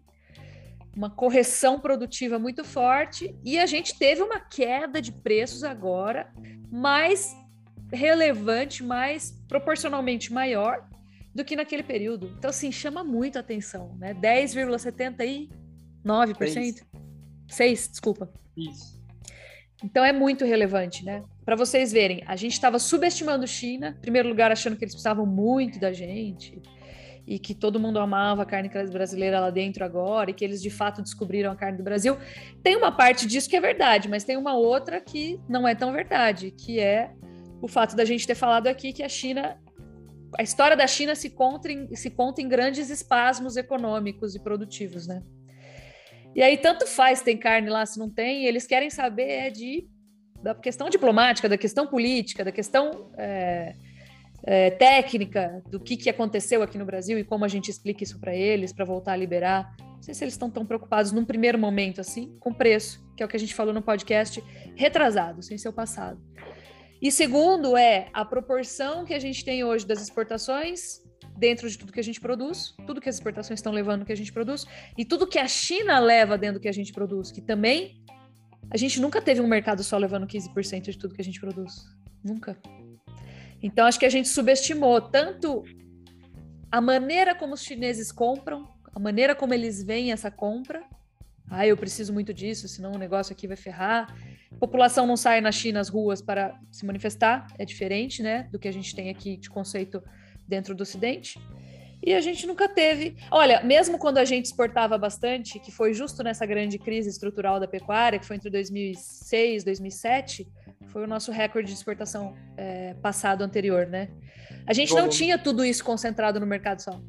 uma 0.93 1.09
correção 1.09 1.79
produtiva 1.79 2.37
muito 2.37 2.65
forte, 2.65 3.33
e 3.43 3.57
a 3.57 3.65
gente 3.65 3.97
teve 3.97 4.21
uma 4.21 4.39
queda 4.39 5.01
de 5.01 5.13
preços 5.13 5.63
agora, 5.63 6.29
mais 6.69 7.33
relevante, 7.93 8.83
mais 8.83 9.31
proporcionalmente 9.47 10.33
maior 10.33 10.85
do 11.33 11.45
que 11.45 11.55
naquele 11.55 11.83
período. 11.83 12.33
Então, 12.37 12.49
assim, 12.49 12.71
chama 12.71 13.03
muito 13.03 13.37
a 13.37 13.39
atenção, 13.39 13.95
né? 13.97 14.13
10,79%. 16.05 16.47
6. 16.47 16.85
6, 17.47 17.87
desculpa. 17.89 18.29
Isso. 18.55 18.95
Então 19.83 20.03
é 20.03 20.13
muito 20.13 20.45
relevante, 20.45 21.03
né? 21.03 21.23
Para 21.43 21.55
vocês 21.55 21.91
verem, 21.91 22.23
a 22.25 22.35
gente 22.35 22.53
estava 22.53 22.79
subestimando 22.79 23.45
China, 23.45 23.95
em 23.97 24.01
primeiro 24.01 24.29
lugar, 24.29 24.51
achando 24.51 24.75
que 24.75 24.83
eles 24.83 24.93
precisavam 24.93 25.25
muito 25.25 25.79
da 25.79 25.91
gente 25.91 26.61
e 27.27 27.39
que 27.39 27.53
todo 27.53 27.79
mundo 27.79 27.99
amava 27.99 28.43
a 28.43 28.45
carne 28.45 28.69
brasileira 28.69 29.39
lá 29.39 29.49
dentro 29.49 29.83
agora 29.83 30.29
e 30.29 30.33
que 30.33 30.45
eles 30.45 30.61
de 30.61 30.69
fato 30.69 31.01
descobriram 31.01 31.51
a 31.51 31.55
carne 31.55 31.77
do 31.77 31.83
Brasil. 31.83 32.17
Tem 32.63 32.75
uma 32.75 32.91
parte 32.91 33.27
disso 33.27 33.49
que 33.49 33.55
é 33.55 33.61
verdade, 33.61 34.07
mas 34.07 34.23
tem 34.23 34.37
uma 34.37 34.55
outra 34.55 35.01
que 35.01 35.39
não 35.49 35.67
é 35.67 35.75
tão 35.75 35.91
verdade, 35.91 36.51
que 36.51 36.79
é 36.79 37.11
o 37.61 37.67
fato 37.67 37.95
da 37.95 38.05
gente 38.05 38.27
ter 38.27 38.35
falado 38.35 38.67
aqui 38.67 38.93
que 38.93 39.03
a 39.03 39.09
China 39.09 39.59
a 40.37 40.43
história 40.43 40.75
da 40.75 40.85
China 40.85 41.15
se 41.15 41.29
conta, 41.29 41.71
em, 41.71 41.95
se 41.95 42.09
conta 42.09 42.41
em 42.41 42.47
grandes 42.47 42.89
espasmos 42.89 43.55
econômicos 43.55 44.35
e 44.35 44.39
produtivos, 44.39 45.07
né? 45.07 45.23
E 46.35 46.43
aí, 46.43 46.57
tanto 46.57 46.85
faz 46.85 47.21
tem 47.21 47.37
carne 47.37 47.69
lá 47.69 47.85
se 47.85 47.97
não 47.97 48.09
tem, 48.09 48.45
eles 48.45 48.67
querem 48.67 48.89
saber 48.89 49.29
é 49.29 49.49
de 49.49 49.87
da 50.43 50.53
questão 50.53 50.89
diplomática, 50.89 51.49
da 51.49 51.57
questão 51.57 51.87
política, 51.87 52.43
da 52.43 52.51
questão 52.51 53.09
é, 53.17 53.73
é, 54.43 54.69
técnica, 54.69 55.63
do 55.71 55.79
que, 55.79 55.97
que 55.97 56.09
aconteceu 56.09 56.61
aqui 56.61 56.77
no 56.77 56.85
Brasil 56.85 57.17
e 57.17 57.23
como 57.23 57.45
a 57.45 57.47
gente 57.47 57.71
explica 57.71 58.03
isso 58.03 58.19
para 58.19 58.35
eles, 58.35 58.71
para 58.71 58.85
voltar 58.85 59.13
a 59.13 59.15
liberar. 59.15 59.75
Não 59.79 60.03
sei 60.03 60.13
se 60.13 60.23
eles 60.23 60.35
estão 60.35 60.51
tão 60.51 60.63
preocupados 60.65 61.11
num 61.11 61.25
primeiro 61.25 61.57
momento 61.57 61.99
assim, 61.99 62.37
com 62.39 62.53
preço, 62.53 63.03
que 63.15 63.23
é 63.23 63.25
o 63.25 63.29
que 63.29 63.35
a 63.35 63.39
gente 63.39 63.55
falou 63.55 63.73
no 63.73 63.81
podcast 63.81 64.43
retrasado, 64.75 65.41
sem 65.41 65.57
ser 65.57 65.69
o 65.69 65.73
passado. 65.73 66.21
E 67.01 67.11
segundo 67.11 67.75
é 67.75 68.09
a 68.13 68.23
proporção 68.23 69.03
que 69.03 69.13
a 69.13 69.19
gente 69.19 69.43
tem 69.43 69.63
hoje 69.63 69.87
das 69.87 70.01
exportações 70.01 71.01
dentro 71.37 71.69
de 71.69 71.77
tudo 71.77 71.91
que 71.91 71.99
a 71.99 72.03
gente 72.03 72.19
produz, 72.19 72.73
tudo 72.85 73.01
que 73.01 73.09
as 73.09 73.15
exportações 73.15 73.59
estão 73.59 73.71
levando 73.71 74.05
que 74.05 74.11
a 74.11 74.15
gente 74.15 74.31
produz, 74.31 74.65
e 74.97 75.03
tudo 75.03 75.27
que 75.27 75.39
a 75.39 75.47
China 75.47 75.99
leva 75.99 76.37
dentro 76.37 76.59
do 76.59 76.61
que 76.61 76.67
a 76.67 76.73
gente 76.73 76.93
produz, 76.93 77.31
que 77.31 77.41
também 77.41 78.01
a 78.69 78.77
gente 78.77 78.99
nunca 78.99 79.21
teve 79.21 79.41
um 79.41 79.47
mercado 79.47 79.83
só 79.83 79.97
levando 79.97 80.25
15% 80.25 80.81
de 80.91 80.97
tudo 80.97 81.13
que 81.13 81.21
a 81.21 81.23
gente 81.23 81.39
produz. 81.39 81.85
Nunca. 82.23 82.57
Então 83.61 83.85
acho 83.85 83.99
que 83.99 84.05
a 84.05 84.09
gente 84.09 84.27
subestimou 84.27 84.99
tanto 85.01 85.63
a 86.71 86.81
maneira 86.81 87.35
como 87.35 87.53
os 87.53 87.61
chineses 87.61 88.11
compram, 88.11 88.67
a 88.93 88.99
maneira 88.99 89.35
como 89.35 89.53
eles 89.53 89.83
veem 89.83 90.11
essa 90.11 90.31
compra. 90.31 90.83
Ah, 91.49 91.67
eu 91.67 91.77
preciso 91.77 92.11
muito 92.11 92.33
disso, 92.33 92.67
senão 92.67 92.93
o 92.93 92.97
negócio 92.97 93.33
aqui 93.33 93.47
vai 93.47 93.55
ferrar 93.55 94.13
população 94.55 95.05
não 95.05 95.17
sai 95.17 95.41
na 95.41 95.51
China 95.51 95.79
às 95.79 95.89
ruas 95.89 96.21
para 96.21 96.59
se 96.71 96.85
manifestar, 96.85 97.47
é 97.57 97.65
diferente, 97.65 98.23
né, 98.23 98.47
do 98.51 98.59
que 98.59 98.67
a 98.67 98.73
gente 98.73 98.95
tem 98.95 99.09
aqui 99.09 99.37
de 99.37 99.49
conceito 99.49 100.01
dentro 100.47 100.75
do 100.75 100.81
Ocidente. 100.81 101.39
E 102.03 102.13
a 102.13 102.21
gente 102.21 102.45
nunca 102.45 102.69
teve. 102.69 103.15
Olha, 103.31 103.63
mesmo 103.63 103.97
quando 103.97 104.19
a 104.19 104.25
gente 104.25 104.45
exportava 104.45 104.97
bastante, 104.97 105.59
que 105.59 105.71
foi 105.71 105.93
justo 105.93 106.21
nessa 106.23 106.45
grande 106.45 106.77
crise 106.77 107.09
estrutural 107.09 107.59
da 107.59 107.67
pecuária, 107.67 108.19
que 108.19 108.25
foi 108.25 108.35
entre 108.35 108.49
2006 108.49 109.63
e 109.63 109.65
2007, 109.65 110.47
foi 110.87 111.03
o 111.03 111.07
nosso 111.07 111.31
recorde 111.31 111.67
de 111.67 111.73
exportação 111.73 112.35
é, 112.57 112.93
passado 113.01 113.43
anterior, 113.43 113.87
né? 113.87 114.09
A 114.67 114.73
gente 114.73 114.93
Bom, 114.93 115.01
não 115.01 115.09
tinha 115.09 115.37
tudo 115.37 115.65
isso 115.65 115.83
concentrado 115.83 116.39
no 116.39 116.45
mercado 116.45 116.81
só. 116.81 116.99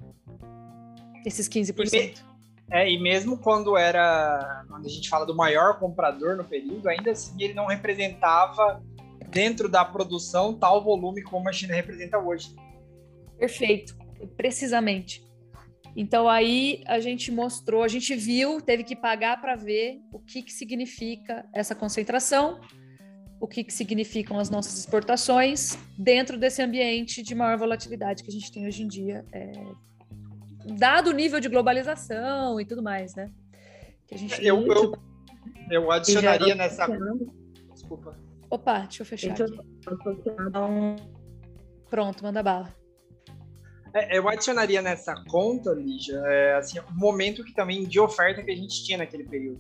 Esses 1.24 1.48
15%. 1.48 2.22
É, 2.70 2.90
e 2.90 2.98
mesmo 2.98 3.38
quando 3.38 3.76
era. 3.76 4.64
Quando 4.68 4.86
a 4.86 4.88
gente 4.88 5.08
fala 5.08 5.24
do 5.24 5.36
maior 5.36 5.78
comprador 5.78 6.36
no 6.36 6.44
período, 6.44 6.88
ainda 6.88 7.12
assim 7.12 7.40
ele 7.42 7.54
não 7.54 7.66
representava 7.66 8.82
dentro 9.28 9.68
da 9.68 9.84
produção 9.84 10.54
tal 10.54 10.82
volume 10.82 11.22
como 11.22 11.48
a 11.48 11.52
China 11.52 11.74
representa 11.74 12.18
hoje. 12.18 12.54
Perfeito, 13.38 13.96
precisamente. 14.36 15.24
Então 15.96 16.28
aí 16.28 16.82
a 16.86 17.00
gente 17.00 17.32
mostrou, 17.32 17.82
a 17.82 17.88
gente 17.88 18.14
viu, 18.14 18.60
teve 18.60 18.84
que 18.84 18.94
pagar 18.94 19.40
para 19.40 19.56
ver 19.56 19.98
o 20.12 20.18
que, 20.18 20.42
que 20.42 20.52
significa 20.52 21.48
essa 21.54 21.74
concentração, 21.74 22.60
o 23.40 23.46
que, 23.46 23.64
que 23.64 23.72
significam 23.72 24.38
as 24.38 24.50
nossas 24.50 24.78
exportações 24.78 25.78
dentro 25.98 26.38
desse 26.38 26.62
ambiente 26.62 27.22
de 27.22 27.34
maior 27.34 27.56
volatilidade 27.56 28.22
que 28.22 28.28
a 28.28 28.32
gente 28.32 28.52
tem 28.52 28.66
hoje 28.66 28.82
em 28.82 28.88
dia, 28.88 29.24
é, 29.32 29.52
dado 30.78 31.08
o 31.08 31.12
nível 31.12 31.40
de 31.40 31.48
globalização 31.48 32.60
e 32.60 32.66
tudo 32.66 32.82
mais, 32.82 33.14
né? 33.14 33.30
Que 34.06 34.14
a 34.14 34.18
gente 34.18 34.44
eu, 34.44 34.66
eu, 34.66 34.92
eu 35.70 35.90
adicionaria 35.90 36.54
nessa. 36.54 36.86
Desculpa. 37.72 38.18
Opa, 38.50 38.80
deixa 38.80 39.02
eu 39.02 39.06
fechar 39.06 39.32
aqui. 39.32 39.44
Pronto, 41.88 42.22
manda 42.22 42.42
bala. 42.42 42.74
É, 43.96 44.18
eu 44.18 44.28
adicionaria 44.28 44.82
nessa 44.82 45.14
conta, 45.26 45.70
Lígia, 45.72 46.18
é, 46.26 46.56
assim, 46.56 46.78
o 46.78 46.92
momento 46.92 47.42
que 47.42 47.54
também 47.54 47.84
de 47.84 47.98
oferta 47.98 48.42
que 48.42 48.50
a 48.50 48.56
gente 48.56 48.84
tinha 48.84 48.98
naquele 48.98 49.24
período. 49.24 49.58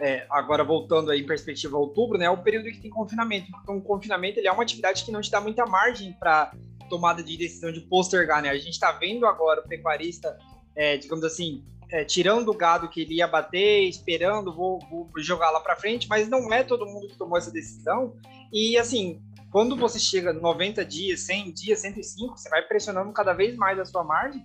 É, 0.00 0.26
agora 0.30 0.64
voltando 0.64 1.12
aí 1.12 1.20
em 1.20 1.26
perspectiva 1.26 1.76
outubro, 1.76 2.18
né, 2.18 2.24
é 2.24 2.30
o 2.30 2.42
período 2.42 2.64
que 2.64 2.80
tem 2.80 2.90
confinamento. 2.90 3.46
Então, 3.62 3.76
o 3.76 3.80
confinamento 3.80 4.40
ele 4.40 4.48
é 4.48 4.52
uma 4.52 4.64
atividade 4.64 5.04
que 5.04 5.12
não 5.12 5.20
te 5.20 5.30
dá 5.30 5.40
muita 5.40 5.64
margem 5.64 6.12
para 6.12 6.52
tomada 6.90 7.22
de 7.22 7.36
decisão 7.36 7.70
de 7.70 7.80
postergar, 7.82 8.42
né? 8.42 8.48
A 8.48 8.56
gente 8.56 8.70
está 8.70 8.90
vendo 8.90 9.26
agora 9.26 9.60
o 9.60 9.68
pecuarista, 9.68 10.36
é, 10.74 10.96
digamos 10.96 11.24
assim, 11.24 11.62
é, 11.90 12.04
tirando 12.04 12.48
o 12.48 12.56
gado 12.56 12.88
que 12.88 13.02
ele 13.02 13.16
ia 13.16 13.28
bater, 13.28 13.88
esperando, 13.88 14.54
vou, 14.54 14.80
vou 14.90 15.10
jogar 15.18 15.50
lá 15.50 15.60
para 15.60 15.76
frente, 15.76 16.08
mas 16.08 16.28
não 16.28 16.52
é 16.52 16.64
todo 16.64 16.86
mundo 16.86 17.08
que 17.08 17.16
tomou 17.16 17.38
essa 17.38 17.50
decisão. 17.50 18.16
E 18.52 18.76
assim, 18.78 19.20
quando 19.50 19.76
você 19.76 19.98
chega 19.98 20.32
90 20.32 20.84
dias, 20.84 21.20
100 21.20 21.52
dias, 21.52 21.80
105, 21.80 22.36
você 22.36 22.48
vai 22.48 22.62
pressionando 22.62 23.12
cada 23.12 23.32
vez 23.32 23.56
mais 23.56 23.78
a 23.78 23.84
sua 23.84 24.04
margem. 24.04 24.44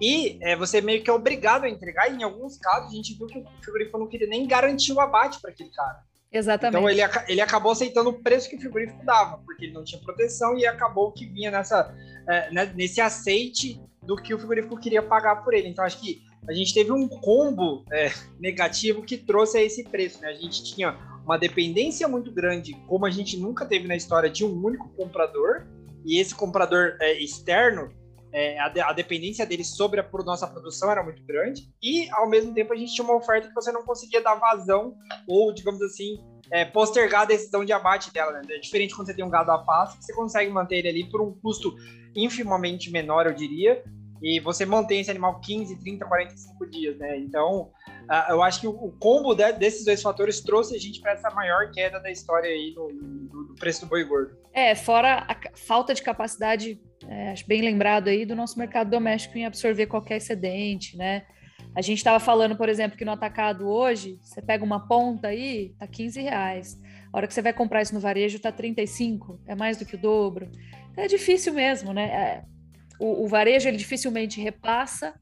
E 0.00 0.38
é, 0.42 0.56
você 0.56 0.80
meio 0.80 1.02
que 1.02 1.08
é 1.08 1.12
obrigado 1.12 1.64
a 1.64 1.68
entregar. 1.68 2.10
E 2.10 2.16
em 2.16 2.22
alguns 2.22 2.58
casos, 2.58 2.90
a 2.90 2.94
gente 2.94 3.14
viu 3.14 3.26
que 3.26 3.38
o 3.38 3.46
frigorífico 3.62 3.98
não 3.98 4.06
queria 4.06 4.26
nem 4.26 4.46
garantir 4.46 4.92
o 4.92 5.00
abate 5.00 5.40
para 5.40 5.50
aquele 5.50 5.70
cara. 5.70 6.02
Exatamente. 6.30 6.76
Então 6.76 6.90
ele, 6.90 7.00
ele 7.28 7.40
acabou 7.40 7.72
aceitando 7.72 8.10
o 8.10 8.22
preço 8.22 8.48
que 8.50 8.56
o 8.56 8.60
frigorífico 8.60 9.04
dava, 9.04 9.38
porque 9.38 9.66
ele 9.66 9.72
não 9.72 9.84
tinha 9.84 10.00
proteção 10.02 10.58
e 10.58 10.66
acabou 10.66 11.12
que 11.12 11.24
vinha 11.26 11.50
nessa, 11.50 11.94
é, 12.28 12.50
né, 12.50 12.72
nesse 12.74 13.00
aceite 13.00 13.80
do 14.02 14.16
que 14.16 14.34
o 14.34 14.38
frigorífico 14.38 14.78
queria 14.78 15.02
pagar 15.02 15.36
por 15.36 15.54
ele. 15.54 15.68
Então 15.68 15.84
acho 15.84 16.00
que 16.00 16.22
a 16.48 16.52
gente 16.52 16.74
teve 16.74 16.92
um 16.92 17.08
combo 17.08 17.84
é, 17.92 18.12
negativo 18.38 19.02
que 19.02 19.16
trouxe 19.16 19.58
a 19.58 19.62
esse 19.62 19.84
preço. 19.84 20.20
Né? 20.20 20.28
A 20.28 20.34
gente 20.34 20.62
tinha 20.62 20.96
uma 21.26 21.36
dependência 21.36 22.06
muito 22.06 22.30
grande, 22.30 22.72
como 22.86 23.04
a 23.04 23.10
gente 23.10 23.36
nunca 23.36 23.66
teve 23.66 23.88
na 23.88 23.96
história, 23.96 24.30
de 24.30 24.44
um 24.44 24.64
único 24.64 24.88
comprador, 24.90 25.66
e 26.04 26.20
esse 26.20 26.32
comprador 26.32 26.96
é, 27.00 27.20
externo 27.20 27.90
é, 28.32 28.58
a, 28.60 28.66
a, 28.66 28.92
dependência 28.92 29.44
deles 29.44 29.66
sobre 29.66 29.98
a 29.98 30.08
nossa 30.24 30.46
produção 30.46 30.90
era 30.90 31.02
muito 31.02 31.24
grande 31.24 31.68
e, 31.82 32.08
ao 32.12 32.28
mesmo 32.28 32.54
tempo, 32.54 32.72
a 32.72 32.76
gente 32.76 32.94
tinha 32.94 33.04
uma 33.04 33.16
oferta 33.16 33.48
que 33.48 33.54
você 33.54 33.72
não 33.72 33.82
conseguia 33.82 34.22
dar 34.22 34.36
vazão 34.36 34.94
ou, 35.26 35.52
digamos 35.52 35.82
assim, 35.82 36.22
é, 36.50 36.64
postergar 36.64 37.22
a 37.22 37.24
decisão 37.24 37.64
de 37.64 37.72
abate 37.72 38.12
dela. 38.12 38.32
Né? 38.32 38.42
É 38.50 38.58
diferente 38.58 38.94
quando 38.94 39.08
você 39.08 39.14
tem 39.14 39.24
um 39.24 39.30
gado 39.30 39.50
a 39.50 39.58
passo, 39.58 39.98
que 39.98 40.04
você 40.04 40.14
consegue 40.14 40.50
manter 40.52 40.76
ele 40.76 40.88
ali 40.88 41.10
por 41.10 41.20
um 41.20 41.32
custo 41.32 41.74
infimamente 42.14 42.90
menor, 42.90 43.26
eu 43.26 43.34
diria, 43.34 43.82
e 44.22 44.38
você 44.38 44.64
mantém 44.64 45.00
esse 45.00 45.10
animal 45.10 45.40
15, 45.40 45.76
30, 45.80 46.04
45 46.04 46.66
dias, 46.70 46.98
né? 46.98 47.18
Então, 47.18 47.70
uh, 48.10 48.32
eu 48.32 48.42
acho 48.42 48.60
que 48.60 48.66
o, 48.66 48.92
combo 48.98 49.34
de, 49.34 49.52
desses 49.52 49.84
dois 49.84 50.02
fatores 50.02 50.40
trouxe 50.40 50.74
a 50.74 50.78
gente 50.78 51.00
para 51.00 51.12
essa 51.12 51.30
maior 51.30 51.70
queda 51.70 52.00
da 52.00 52.10
história 52.10 52.50
aí 52.50 52.72
no, 52.74 52.88
no, 52.88 53.48
no, 53.48 53.54
preço 53.54 53.82
do 53.82 53.86
boi 53.86 54.04
gordo. 54.04 54.36
É, 54.52 54.74
fora 54.74 55.26
a 55.28 55.36
falta 55.56 55.94
de 55.94 56.02
capacidade 56.02 56.80
é, 57.08 57.30
acho 57.30 57.46
bem 57.46 57.62
lembrado 57.62 58.08
aí 58.08 58.24
do 58.24 58.34
nosso 58.34 58.58
mercado 58.58 58.90
doméstico 58.90 59.36
em 59.36 59.46
absorver 59.46 59.86
qualquer 59.86 60.16
excedente, 60.16 60.96
né? 60.96 61.26
A 61.74 61.82
gente 61.82 61.98
estava 61.98 62.18
falando, 62.18 62.56
por 62.56 62.70
exemplo, 62.70 62.96
que 62.96 63.04
no 63.04 63.12
atacado 63.12 63.68
hoje, 63.68 64.18
você 64.22 64.40
pega 64.40 64.64
uma 64.64 64.88
ponta 64.88 65.28
aí, 65.28 65.74
tá 65.78 65.86
15 65.86 66.22
reais. 66.22 66.80
A 67.12 67.16
hora 67.16 67.26
que 67.26 67.34
você 67.34 67.42
vai 67.42 67.52
comprar 67.52 67.82
isso 67.82 67.94
no 67.94 68.00
varejo, 68.00 68.40
tá 68.40 68.50
35, 68.50 69.40
é 69.46 69.54
mais 69.54 69.76
do 69.76 69.84
que 69.84 69.94
o 69.94 69.98
dobro. 69.98 70.50
É 70.96 71.06
difícil 71.06 71.52
mesmo, 71.52 71.92
né? 71.92 72.04
É, 72.04 72.42
o, 72.98 73.24
o 73.24 73.28
varejo, 73.28 73.68
ele 73.68 73.76
dificilmente 73.76 74.40
repassa, 74.40 75.14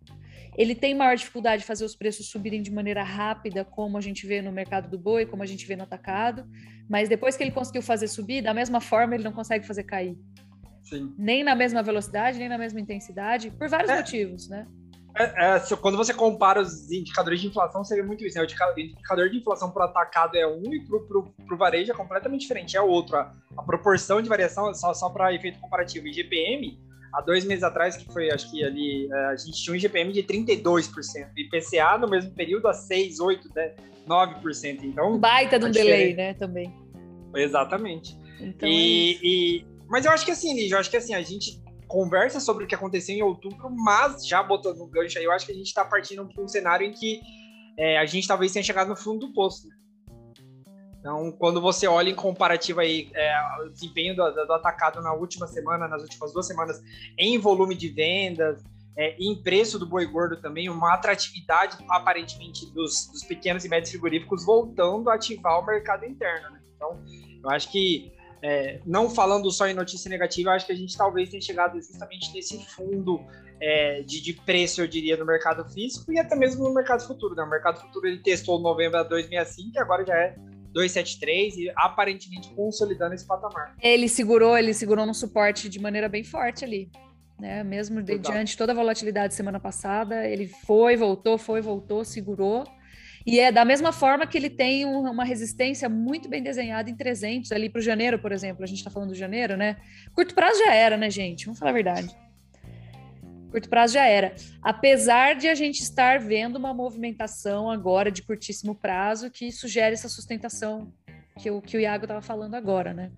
ele 0.57 0.75
tem 0.75 0.95
maior 0.95 1.17
dificuldade 1.17 1.63
de 1.63 1.67
fazer 1.67 1.85
os 1.85 1.97
preços 1.97 2.29
subirem 2.29 2.63
de 2.63 2.71
maneira 2.71 3.03
rápida, 3.03 3.65
como 3.65 3.99
a 3.99 4.01
gente 4.01 4.27
vê 4.27 4.41
no 4.41 4.53
mercado 4.53 4.89
do 4.89 4.99
boi, 4.99 5.27
como 5.27 5.43
a 5.43 5.47
gente 5.47 5.67
vê 5.67 5.77
no 5.77 5.83
atacado, 5.83 6.47
mas 6.89 7.09
depois 7.09 7.37
que 7.37 7.43
ele 7.43 7.51
conseguiu 7.51 7.83
fazer 7.83 8.09
subir, 8.09 8.43
da 8.43 8.55
mesma 8.55 8.81
forma 8.81 9.15
ele 9.15 9.25
não 9.25 9.33
consegue 9.33 9.67
fazer 9.67 9.85
cair. 9.85 10.17
Sim. 10.83 11.15
Nem 11.19 11.43
na 11.43 11.55
mesma 11.55 11.83
velocidade, 11.83 12.39
nem 12.39 12.49
na 12.49 12.59
mesma 12.59 12.81
intensidade, 12.81 13.51
por 13.51 13.69
vários 13.69 13.91
é. 13.91 13.97
motivos, 13.97 14.49
né? 14.49 14.67
É, 15.17 15.57
é, 15.57 15.77
quando 15.81 15.97
você 15.97 16.13
compara 16.13 16.61
os 16.61 16.91
indicadores 16.91 17.41
de 17.41 17.47
inflação, 17.47 17.85
você 17.85 17.95
vê 17.95 18.03
muito 18.03 18.25
isso. 18.25 18.37
Né? 18.37 18.45
O 18.45 18.81
indicador 18.81 19.31
de 19.31 19.39
inflação 19.39 19.71
para 19.71 19.85
atacado 19.85 20.37
é 20.37 20.45
um 20.47 20.75
e 20.75 20.85
para 20.85 21.55
o 21.55 21.57
varejo 21.57 21.93
é 21.93 21.95
completamente 21.95 22.41
diferente, 22.41 22.77
é 22.77 22.81
outro. 22.81 23.17
A, 23.17 23.33
a 23.57 23.63
proporção 23.63 24.21
de 24.21 24.29
variação, 24.29 24.75
só, 24.75 24.93
só 24.93 25.09
para 25.09 25.33
efeito 25.33 25.61
comparativo, 25.61 26.09
IGPM, 26.09 26.81
há 27.15 27.21
dois 27.21 27.45
meses 27.45 27.63
atrás, 27.63 27.97
que 27.97 28.13
foi, 28.13 28.31
acho 28.31 28.51
que 28.51 28.65
ali, 28.65 29.09
é, 29.11 29.27
a 29.27 29.37
gente 29.37 29.63
tinha 29.63 29.73
um 29.73 29.77
IGPM 29.77 30.13
de 30.13 30.23
32%, 30.23 31.31
e 31.37 31.43
IPCA 31.43 31.99
no 31.99 32.09
mesmo 32.09 32.33
período 32.33 32.69
a 32.69 32.75
6, 32.75 33.21
8, 33.21 33.49
10, 33.53 33.73
9%. 34.07 34.83
Então, 34.83 35.19
Baita 35.19 35.59
do 35.59 35.71
delay, 35.71 36.15
né, 36.15 36.35
também. 36.35 36.73
Exatamente. 37.35 38.17
Então, 38.41 38.69
e, 38.69 39.15
é 39.15 39.19
e, 39.23 39.67
mas 39.89 40.05
eu 40.05 40.13
acho 40.13 40.25
que 40.25 40.31
assim, 40.31 40.55
Lígia, 40.55 40.75
eu 40.75 40.81
acho 40.81 40.91
que 40.91 40.97
assim, 40.97 41.15
a 41.15 41.23
gente 41.23 41.63
conversa 41.87 42.41
sobre 42.41 42.65
o 42.65 42.67
que 42.67 42.75
aconteceu 42.75 43.15
em 43.15 43.23
outubro, 43.23 43.71
mas 43.71 44.27
já 44.27 44.43
botando 44.43 44.81
um 44.81 44.91
gancho 44.91 45.19
aí, 45.19 45.25
eu 45.25 45.33
acho 45.33 45.47
que 45.47 45.53
a 45.53 45.55
gente 45.55 45.67
está 45.67 45.85
partindo 45.85 46.27
para 46.27 46.43
um 46.43 46.49
cenário 46.49 46.87
em 46.87 46.93
que 46.93 47.21
é, 47.79 47.99
a 47.99 48.07
gente 48.07 48.27
talvez 48.27 48.53
tenha 48.53 48.63
chegado 48.63 48.89
no 48.89 48.97
fundo 48.97 49.27
do 49.27 49.33
poço. 49.33 49.69
Né? 49.69 49.75
Então, 51.05 51.31
quando 51.33 51.61
você 51.61 51.87
olha 51.87 52.09
em 52.09 52.15
comparativo 52.15 52.81
aí 52.81 53.11
é, 53.13 53.37
o 53.63 53.69
desempenho 53.69 54.17
do, 54.17 54.47
do, 54.47 54.53
atacado 54.55 55.03
na 55.03 55.13
última 55.13 55.47
semana, 55.47 55.87
nas 55.87 56.01
últimas 56.01 56.33
duas 56.33 56.47
semanas, 56.47 56.83
em 57.19 57.39
volume 57.39 57.75
de 57.75 57.91
vendas, 57.91 58.65
é, 58.97 59.15
em 59.21 59.37
preço 59.43 59.79
do 59.79 59.85
boi 59.85 60.07
gordo 60.07 60.41
também, 60.41 60.71
uma 60.71 60.95
atratividade 60.95 61.77
aparentemente 61.91 62.65
dos, 62.73 63.07
dos 63.13 63.23
pequenos 63.23 63.67
e 63.67 63.69
médios 63.69 63.91
frigoríficos 63.91 64.47
voltando 64.47 65.11
a 65.11 65.17
ativar 65.17 65.61
o 65.61 65.67
mercado 65.67 66.07
interno. 66.07 66.49
Né? 66.53 66.61
Então, 66.75 66.99
eu 67.43 67.51
acho 67.51 67.71
que 67.71 68.11
é, 68.43 68.81
não 68.87 69.11
falando 69.11 69.51
só 69.51 69.67
em 69.67 69.75
notícia 69.75 70.09
negativa, 70.09 70.53
acho 70.53 70.65
que 70.65 70.73
a 70.73 70.77
gente 70.77 70.97
talvez 70.97 71.29
tenha 71.29 71.43
chegado 71.43 71.75
justamente 71.75 72.33
nesse 72.33 72.65
fundo 72.65 73.21
é, 73.61 74.01
de, 74.01 74.23
de, 74.23 74.33
preço, 74.33 74.81
eu 74.81 74.89
diria, 74.89 75.19
no 75.19 75.27
mercado 75.27 75.71
físico 75.71 76.11
e 76.11 76.19
até 76.19 76.35
mesmo 76.35 76.65
no 76.65 76.73
mercado 76.73 77.07
futuro. 77.07 77.35
Né? 77.35 77.43
O 77.43 77.51
mercado 77.51 77.79
futuro 77.79 78.07
ele 78.07 78.23
testou 78.23 78.59
novembro 78.59 79.01
a 79.01 79.03
265 79.03 79.71
e 79.75 79.79
agora 79.79 80.03
já 80.03 80.15
é 80.15 80.54
273 80.75 81.57
e 81.57 81.73
aparentemente 81.77 82.53
consolidando 82.55 83.15
esse 83.15 83.27
patamar. 83.27 83.75
Ele 83.81 84.09
segurou, 84.09 84.59
ele 84.59 84.75
segurou 84.75 85.07
no 85.07 85.15
suporte 85.15 85.69
de 85.69 85.81
maneira 85.81 86.09
bem 86.09 86.25
forte 86.25 86.65
ali. 86.65 86.91
Né? 87.39 87.63
Mesmo 87.63 88.03
de, 88.03 88.19
diante 88.19 88.53
de 88.53 88.57
toda 88.59 88.73
a 88.73 88.75
volatilidade 88.75 89.35
semana 89.35 89.61
passada, 89.61 90.27
ele 90.27 90.49
foi, 90.49 90.97
voltou, 90.97 91.39
foi, 91.39 91.61
voltou, 91.61 92.05
segurou. 92.05 92.65
E 93.27 93.41
é 93.41 93.51
da 93.51 93.65
mesma 93.65 93.91
forma 93.91 94.27
que 94.27 94.37
ele 94.37 94.51
tem 94.51 94.85
uma 94.85 95.25
resistência 95.25 95.89
muito 95.89 96.29
bem 96.29 96.43
desenhada 96.43 96.91
em 96.91 96.95
300 96.95 97.53
ali 97.53 97.71
para 97.71 97.79
o 97.79 97.83
janeiro, 97.83 98.19
por 98.19 98.33
exemplo. 98.33 98.63
A 98.63 98.67
gente 98.67 98.79
está 98.79 98.91
falando 98.91 99.11
do 99.11 99.15
janeiro, 99.15 99.57
né? 99.57 99.79
Curto 100.13 100.35
prazo 100.35 100.59
já 100.59 100.75
era, 100.75 100.97
né, 100.97 101.09
gente? 101.09 101.47
Vamos 101.47 101.59
falar 101.59 101.71
a 101.71 101.75
verdade. 101.75 102.15
Curto 103.55 103.69
prazo 103.69 103.95
já 103.95 104.05
era. 104.05 104.35
Apesar 104.61 105.37
de 105.37 105.47
a 105.47 105.55
gente 105.55 105.79
estar 105.81 106.19
vendo 106.19 106.57
uma 106.57 106.75
movimentação 106.75 107.71
agora 107.71 108.11
de 108.11 108.21
curtíssimo 108.21 108.75
prazo 108.75 109.31
que 109.31 109.53
sugere 109.53 109.95
essa 109.95 110.09
sustentação 110.09 110.93
que 111.39 111.49
o, 111.53 111.63
que 111.63 111.77
o 111.77 111.81
Iago 111.81 112.03
estava 112.03 112.21
falando 112.21 112.57
agora, 112.57 112.93
né? 112.93 113.13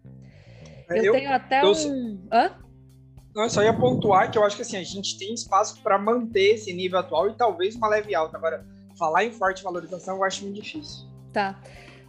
É, 0.90 0.98
eu, 0.98 1.04
eu 1.04 1.12
tenho 1.14 1.32
até 1.32 1.62
eu, 1.62 1.72
um. 1.72 2.28
Hã? 2.30 2.54
Não, 3.34 3.44
eu 3.44 3.48
só 3.48 3.62
ia 3.62 3.72
pontuar 3.72 4.30
que 4.30 4.36
eu 4.36 4.44
acho 4.44 4.56
que 4.56 4.60
assim, 4.60 4.76
a 4.76 4.82
gente 4.82 5.16
tem 5.16 5.32
espaço 5.32 5.82
para 5.82 5.98
manter 5.98 6.56
esse 6.56 6.70
nível 6.74 6.98
atual 6.98 7.30
e 7.30 7.34
talvez 7.34 7.74
uma 7.74 7.88
leve 7.88 8.14
alta. 8.14 8.36
Agora, 8.36 8.62
falar 8.98 9.24
em 9.24 9.32
forte 9.32 9.62
valorização 9.62 10.16
eu 10.16 10.24
acho 10.24 10.42
muito 10.42 10.60
difícil. 10.60 11.08
Tá. 11.32 11.58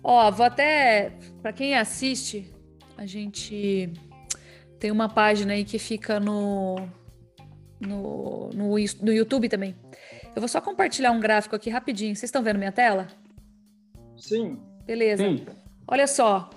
Ó, 0.03 0.29
vou 0.31 0.45
até. 0.45 1.13
Para 1.41 1.53
quem 1.53 1.77
assiste, 1.77 2.53
a 2.97 3.05
gente 3.05 3.93
tem 4.77 4.91
uma 4.91 5.07
página 5.07 5.53
aí 5.53 5.63
que 5.63 5.79
fica 5.79 6.19
no, 6.19 6.75
no, 7.79 8.49
no, 8.49 8.75
no 9.01 9.13
YouTube 9.13 9.49
também. 9.49 9.75
Eu 10.35 10.41
vou 10.41 10.47
só 10.47 10.61
compartilhar 10.61 11.11
um 11.11 11.19
gráfico 11.19 11.55
aqui 11.55 11.69
rapidinho. 11.69 12.15
Vocês 12.15 12.29
estão 12.29 12.43
vendo 12.43 12.57
minha 12.57 12.71
tela? 12.71 13.07
Sim. 14.17 14.59
Beleza. 14.85 15.23
Sim. 15.23 15.45
Olha 15.87 16.07
só. 16.07 16.49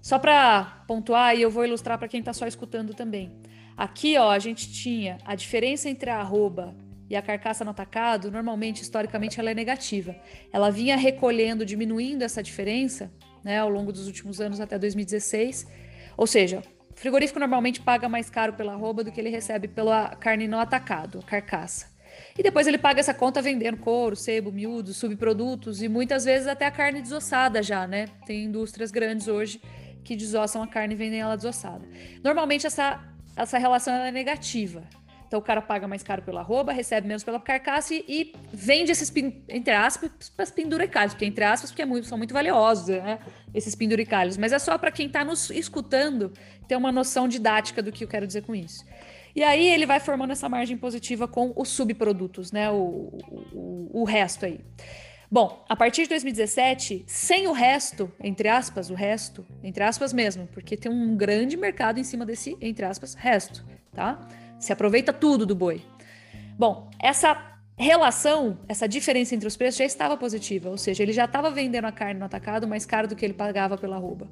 Só 0.00 0.18
para 0.18 0.84
pontuar, 0.86 1.34
e 1.34 1.42
eu 1.42 1.50
vou 1.50 1.64
ilustrar 1.64 1.98
para 1.98 2.08
quem 2.08 2.20
está 2.20 2.32
só 2.32 2.46
escutando 2.46 2.92
também. 2.92 3.32
Aqui, 3.76 4.16
ó, 4.18 4.30
a 4.30 4.38
gente 4.38 4.70
tinha 4.70 5.18
a 5.24 5.34
diferença 5.34 5.88
entre 5.88 6.10
a 6.10 6.18
arroba 6.18 6.76
e 7.08 7.16
a 7.16 7.22
carcaça 7.22 7.64
no 7.64 7.70
atacado, 7.70 8.30
normalmente, 8.30 8.82
historicamente, 8.82 9.40
ela 9.40 9.50
é 9.50 9.54
negativa. 9.54 10.14
Ela 10.52 10.70
vinha 10.70 10.96
recolhendo, 10.96 11.64
diminuindo 11.64 12.22
essa 12.22 12.42
diferença 12.42 13.10
né, 13.42 13.58
ao 13.58 13.68
longo 13.68 13.92
dos 13.92 14.06
últimos 14.06 14.40
anos 14.40 14.60
até 14.60 14.78
2016. 14.78 15.66
Ou 16.16 16.26
seja, 16.26 16.62
o 16.94 17.00
frigorífico 17.00 17.40
normalmente 17.40 17.80
paga 17.80 18.08
mais 18.08 18.30
caro 18.30 18.52
pela 18.52 18.72
arroba 18.72 19.02
do 19.02 19.10
que 19.10 19.20
ele 19.20 19.28
recebe 19.28 19.66
pela 19.66 20.14
carne 20.16 20.46
no 20.46 20.58
atacado, 20.58 21.20
carcaça. 21.26 21.92
E 22.38 22.42
depois 22.42 22.66
ele 22.66 22.78
paga 22.78 23.00
essa 23.00 23.12
conta 23.12 23.42
vendendo 23.42 23.76
couro, 23.78 24.14
sebo, 24.14 24.52
miúdo, 24.52 24.94
subprodutos 24.94 25.82
e 25.82 25.88
muitas 25.88 26.24
vezes 26.24 26.46
até 26.46 26.66
a 26.66 26.70
carne 26.70 27.02
desossada 27.02 27.62
já, 27.62 27.86
né? 27.86 28.06
Tem 28.24 28.44
indústrias 28.44 28.92
grandes 28.92 29.26
hoje 29.26 29.60
que 30.04 30.14
desossam 30.14 30.62
a 30.62 30.68
carne 30.68 30.94
e 30.94 30.96
vendem 30.96 31.20
ela 31.20 31.36
desossada. 31.36 31.84
Normalmente 32.22 32.66
essa, 32.66 33.02
essa 33.36 33.58
relação 33.58 33.92
é 33.94 34.12
negativa. 34.12 34.84
Então 35.34 35.40
o 35.40 35.44
cara 35.44 35.60
paga 35.60 35.88
mais 35.88 36.00
caro 36.04 36.22
pela 36.22 36.42
arroba, 36.42 36.72
recebe 36.72 37.08
menos 37.08 37.24
pela 37.24 37.40
carcaça 37.40 37.92
e, 37.92 38.04
e 38.06 38.32
vende 38.52 38.92
esses, 38.92 39.12
entre 39.48 39.74
aspas, 39.74 40.08
penduricalhos, 40.54 41.12
porque 41.12 41.24
entre 41.24 41.42
aspas, 41.42 41.72
porque 41.72 41.82
é 41.82 41.84
muito, 41.84 42.06
são 42.06 42.16
muito 42.16 42.32
valiosos, 42.32 42.86
né? 42.86 43.18
Esses 43.52 43.74
penduricalhos. 43.74 44.36
Mas 44.36 44.52
é 44.52 44.60
só 44.60 44.78
para 44.78 44.92
quem 44.92 45.08
está 45.08 45.24
nos 45.24 45.50
escutando 45.50 46.32
ter 46.68 46.76
uma 46.76 46.92
noção 46.92 47.26
didática 47.26 47.82
do 47.82 47.90
que 47.90 48.04
eu 48.04 48.08
quero 48.08 48.28
dizer 48.28 48.42
com 48.42 48.54
isso. 48.54 48.86
E 49.34 49.42
aí 49.42 49.66
ele 49.66 49.86
vai 49.86 49.98
formando 49.98 50.30
essa 50.30 50.48
margem 50.48 50.76
positiva 50.76 51.26
com 51.26 51.52
os 51.56 51.68
subprodutos, 51.70 52.52
né? 52.52 52.70
O, 52.70 53.18
o, 53.52 53.90
o 53.92 54.04
resto 54.04 54.46
aí. 54.46 54.60
Bom, 55.28 55.64
a 55.68 55.74
partir 55.74 56.02
de 56.02 56.10
2017, 56.10 57.06
sem 57.08 57.48
o 57.48 57.52
resto, 57.52 58.08
entre 58.22 58.48
aspas, 58.48 58.88
o 58.88 58.94
resto, 58.94 59.44
entre 59.64 59.82
aspas 59.82 60.12
mesmo, 60.12 60.46
porque 60.52 60.76
tem 60.76 60.92
um 60.92 61.16
grande 61.16 61.56
mercado 61.56 61.98
em 61.98 62.04
cima 62.04 62.24
desse, 62.24 62.56
entre 62.60 62.84
aspas, 62.84 63.14
resto, 63.14 63.64
tá? 63.92 64.24
Se 64.58 64.72
aproveita 64.72 65.12
tudo 65.12 65.44
do 65.44 65.54
boi. 65.54 65.82
Bom, 66.58 66.90
essa 66.98 67.54
relação, 67.76 68.58
essa 68.68 68.88
diferença 68.88 69.34
entre 69.34 69.48
os 69.48 69.56
preços 69.56 69.78
já 69.78 69.84
estava 69.84 70.16
positiva, 70.16 70.70
ou 70.70 70.78
seja, 70.78 71.02
ele 71.02 71.12
já 71.12 71.24
estava 71.24 71.50
vendendo 71.50 71.86
a 71.86 71.92
carne 71.92 72.20
no 72.20 72.26
atacado 72.26 72.68
mais 72.68 72.86
caro 72.86 73.08
do 73.08 73.16
que 73.16 73.24
ele 73.24 73.34
pagava 73.34 73.76
pela 73.76 73.96
arroba. 73.96 74.30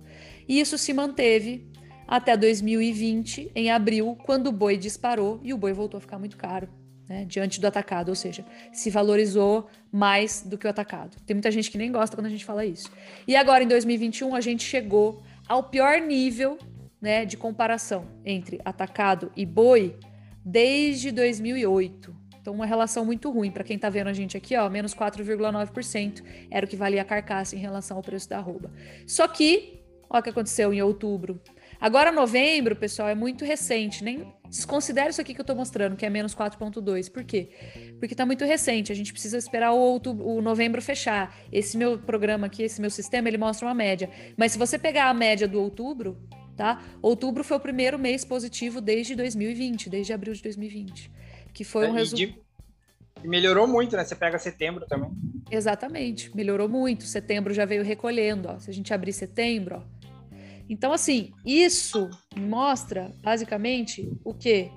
E 0.49 0.61
isso 0.61 0.79
se 0.79 0.93
manteve 0.93 1.69
até 2.07 2.37
2020, 2.37 3.51
em 3.55 3.71
abril, 3.71 4.17
quando 4.25 4.49
o 4.49 4.53
boi 4.53 4.77
disparou 4.77 5.41
e 5.43 5.53
o 5.53 5.59
boi 5.59 5.73
voltou 5.73 5.99
a 5.99 6.01
ficar 6.01 6.19
muito 6.19 6.37
caro. 6.37 6.69
Né, 7.09 7.25
diante 7.25 7.61
do 7.61 7.67
atacado, 7.67 8.11
ou 8.11 8.15
seja, 8.15 8.47
se 8.73 8.89
valorizou 8.89 9.69
mais 9.91 10.41
do 10.47 10.57
que 10.57 10.67
o 10.69 10.71
atacado. 10.71 11.17
Tem 11.27 11.35
muita 11.35 11.51
gente 11.51 11.69
que 11.69 11.77
nem 11.77 11.91
gosta 11.91 12.17
quando 12.17 12.27
a 12.27 12.31
gente 12.31 12.45
fala 12.45 12.65
isso. 12.65 12.91
E 13.27 13.35
agora, 13.35 13.65
em 13.65 13.67
2021, 13.67 14.35
a 14.37 14.41
gente 14.41 14.63
chegou 14.63 15.21
ao 15.49 15.65
pior 15.65 16.01
nível 16.01 16.57
né, 17.01 17.27
de 17.27 17.37
comparação 17.37 18.07
entre 18.25 18.61
atacado 18.65 19.33
e 19.37 19.45
boi 19.45 19.99
desde 20.45 21.11
2008. 21.11 22.23
Então, 22.43 22.53
uma 22.53 22.67
relação 22.67 23.05
muito 23.05 23.31
ruim. 23.31 23.53
Para 23.53 23.63
quem 23.63 23.77
está 23.77 23.89
vendo 23.89 24.09
a 24.09 24.13
gente 24.13 24.37
aqui, 24.37 24.57
ó, 24.57 24.69
menos 24.69 24.93
4,9% 24.93 26.23
era 26.51 26.67
o 26.67 26.69
que 26.69 26.75
valia 26.75 27.03
a 27.03 27.05
carcaça 27.05 27.55
em 27.55 27.59
relação 27.61 27.97
ao 27.97 28.03
preço 28.03 28.29
da 28.29 28.39
arroba. 28.39 28.73
Só 29.07 29.29
que, 29.29 29.81
olha 30.11 30.21
o 30.21 30.23
que 30.23 30.31
aconteceu 30.31 30.75
em 30.75 30.83
outubro. 30.83 31.41
Agora, 31.81 32.11
novembro, 32.11 32.75
pessoal, 32.75 33.09
é 33.09 33.15
muito 33.15 33.45
recente. 33.45 34.03
Nem 34.03 34.27
desconsidere 34.49 35.11
isso 35.11 35.21
aqui 35.21 35.35
que 35.35 35.41
eu 35.41 35.45
estou 35.45 35.55
mostrando, 35.55 35.97
que 35.97 36.05
é 36.05 36.11
menos 36.11 36.35
4,2. 36.35 37.11
Por 37.11 37.23
quê? 37.23 37.51
Porque 38.01 38.15
está 38.15 38.27
muito 38.27 38.45
recente. 38.45 38.91
A 38.91 38.95
gente 38.95 39.13
precisa 39.13 39.39
esperar 39.39 39.73
o, 39.73 39.79
outubro, 39.79 40.27
o 40.27 40.43
novembro 40.43 40.83
fechar. 40.83 41.33
Esse 41.53 41.79
meu 41.79 41.97
programa 41.97 42.47
aqui, 42.47 42.65
esse 42.65 42.81
meu 42.81 42.91
sistema, 42.91 43.29
ele 43.29 43.39
mostra 43.39 43.67
uma 43.69 43.75
média. 43.75 44.11
Mas 44.37 44.51
se 44.51 44.59
você 44.59 44.79
pegar 44.79 45.09
a 45.09 45.15
média 45.15 45.47
do 45.47 45.61
outubro, 45.61 46.19
tá? 46.57 46.83
Outubro 47.01 47.43
foi 47.43 47.57
o 47.57 47.61
primeiro 47.61 47.99
mês 47.99 48.25
positivo 48.25 48.81
desde 48.81 49.15
2020, 49.15 49.91
desde 49.91 50.13
abril 50.13 50.35
de 50.35 50.43
2020, 50.43 51.11
que 51.53 51.65
foi 51.65 51.89
um 51.89 51.95
é, 51.95 51.99
resultado. 51.99 52.43
Melhorou 53.25 53.69
muito, 53.69 53.97
né? 53.97 54.05
Você 54.05 54.17
pega 54.17 54.39
setembro 54.39 54.87
também. 54.87 55.11
Exatamente, 55.51 56.35
melhorou 56.35 56.69
muito. 56.69 57.05
Setembro 57.05 57.55
já 57.55 57.65
veio 57.65 57.85
recolhendo, 57.85 58.49
ó. 58.49 58.59
Se 58.59 58.71
a 58.71 58.75
gente 58.75 58.93
abrir 58.93 59.13
setembro, 59.13 59.77
ó. 59.77 60.03
Então, 60.69 60.93
assim, 60.93 61.33
isso 61.45 62.09
mostra 62.37 63.13
basicamente 63.23 64.11
o 64.25 64.33
quê? 64.33 64.71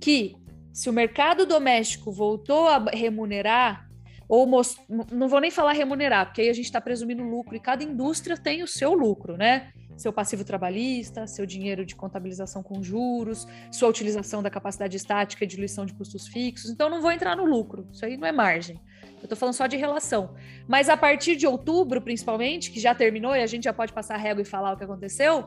Que 0.00 0.36
se 0.72 0.90
o 0.90 0.92
mercado 0.92 1.46
doméstico 1.46 2.12
voltou 2.12 2.68
a 2.68 2.78
remunerar, 2.92 3.88
ou 4.28 4.46
most... 4.46 4.78
não 5.10 5.28
vou 5.28 5.40
nem 5.40 5.50
falar 5.50 5.72
remunerar, 5.72 6.26
porque 6.26 6.42
aí 6.42 6.50
a 6.50 6.52
gente 6.52 6.66
está 6.66 6.80
presumindo 6.80 7.22
lucro, 7.22 7.56
e 7.56 7.60
cada 7.60 7.82
indústria 7.82 8.36
tem 8.36 8.62
o 8.62 8.68
seu 8.68 8.92
lucro, 8.92 9.36
né? 9.36 9.72
Seu 9.96 10.12
passivo 10.12 10.44
trabalhista, 10.44 11.26
seu 11.26 11.46
dinheiro 11.46 11.84
de 11.84 11.96
contabilização 11.96 12.62
com 12.62 12.82
juros, 12.82 13.46
sua 13.70 13.88
utilização 13.88 14.42
da 14.42 14.50
capacidade 14.50 14.96
estática 14.96 15.44
e 15.44 15.46
diluição 15.46 15.86
de 15.86 15.94
custos 15.94 16.26
fixos. 16.28 16.70
Então, 16.70 16.88
não 16.88 17.00
vou 17.00 17.10
entrar 17.10 17.36
no 17.36 17.44
lucro, 17.44 17.88
isso 17.92 18.04
aí 18.04 18.16
não 18.16 18.26
é 18.26 18.32
margem. 18.32 18.80
Eu 19.18 19.24
estou 19.24 19.36
falando 19.36 19.54
só 19.54 19.66
de 19.66 19.76
relação. 19.76 20.34
Mas 20.68 20.88
a 20.88 20.96
partir 20.96 21.36
de 21.36 21.46
outubro, 21.46 22.00
principalmente, 22.00 22.70
que 22.70 22.78
já 22.78 22.94
terminou 22.94 23.34
e 23.34 23.42
a 23.42 23.46
gente 23.46 23.64
já 23.64 23.72
pode 23.72 23.92
passar 23.92 24.14
a 24.14 24.18
régua 24.18 24.42
e 24.42 24.44
falar 24.44 24.72
o 24.72 24.76
que 24.76 24.84
aconteceu, 24.84 25.46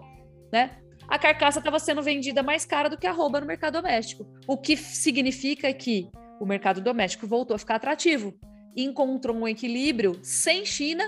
né? 0.51 0.77
A 1.07 1.17
carcaça 1.17 1.59
estava 1.59 1.79
sendo 1.79 2.03
vendida 2.03 2.43
mais 2.43 2.65
cara 2.65 2.89
do 2.89 2.97
que 2.97 3.07
a 3.07 3.11
rouba 3.11 3.39
no 3.39 3.47
mercado 3.47 3.73
doméstico. 3.73 4.27
O 4.47 4.57
que 4.57 4.77
significa 4.77 5.71
que 5.73 6.09
o 6.39 6.45
mercado 6.45 6.81
doméstico 6.81 7.27
voltou 7.27 7.55
a 7.55 7.59
ficar 7.59 7.75
atrativo. 7.75 8.33
Encontrou 8.75 9.35
um 9.35 9.47
equilíbrio 9.47 10.19
sem 10.23 10.65
China, 10.65 11.03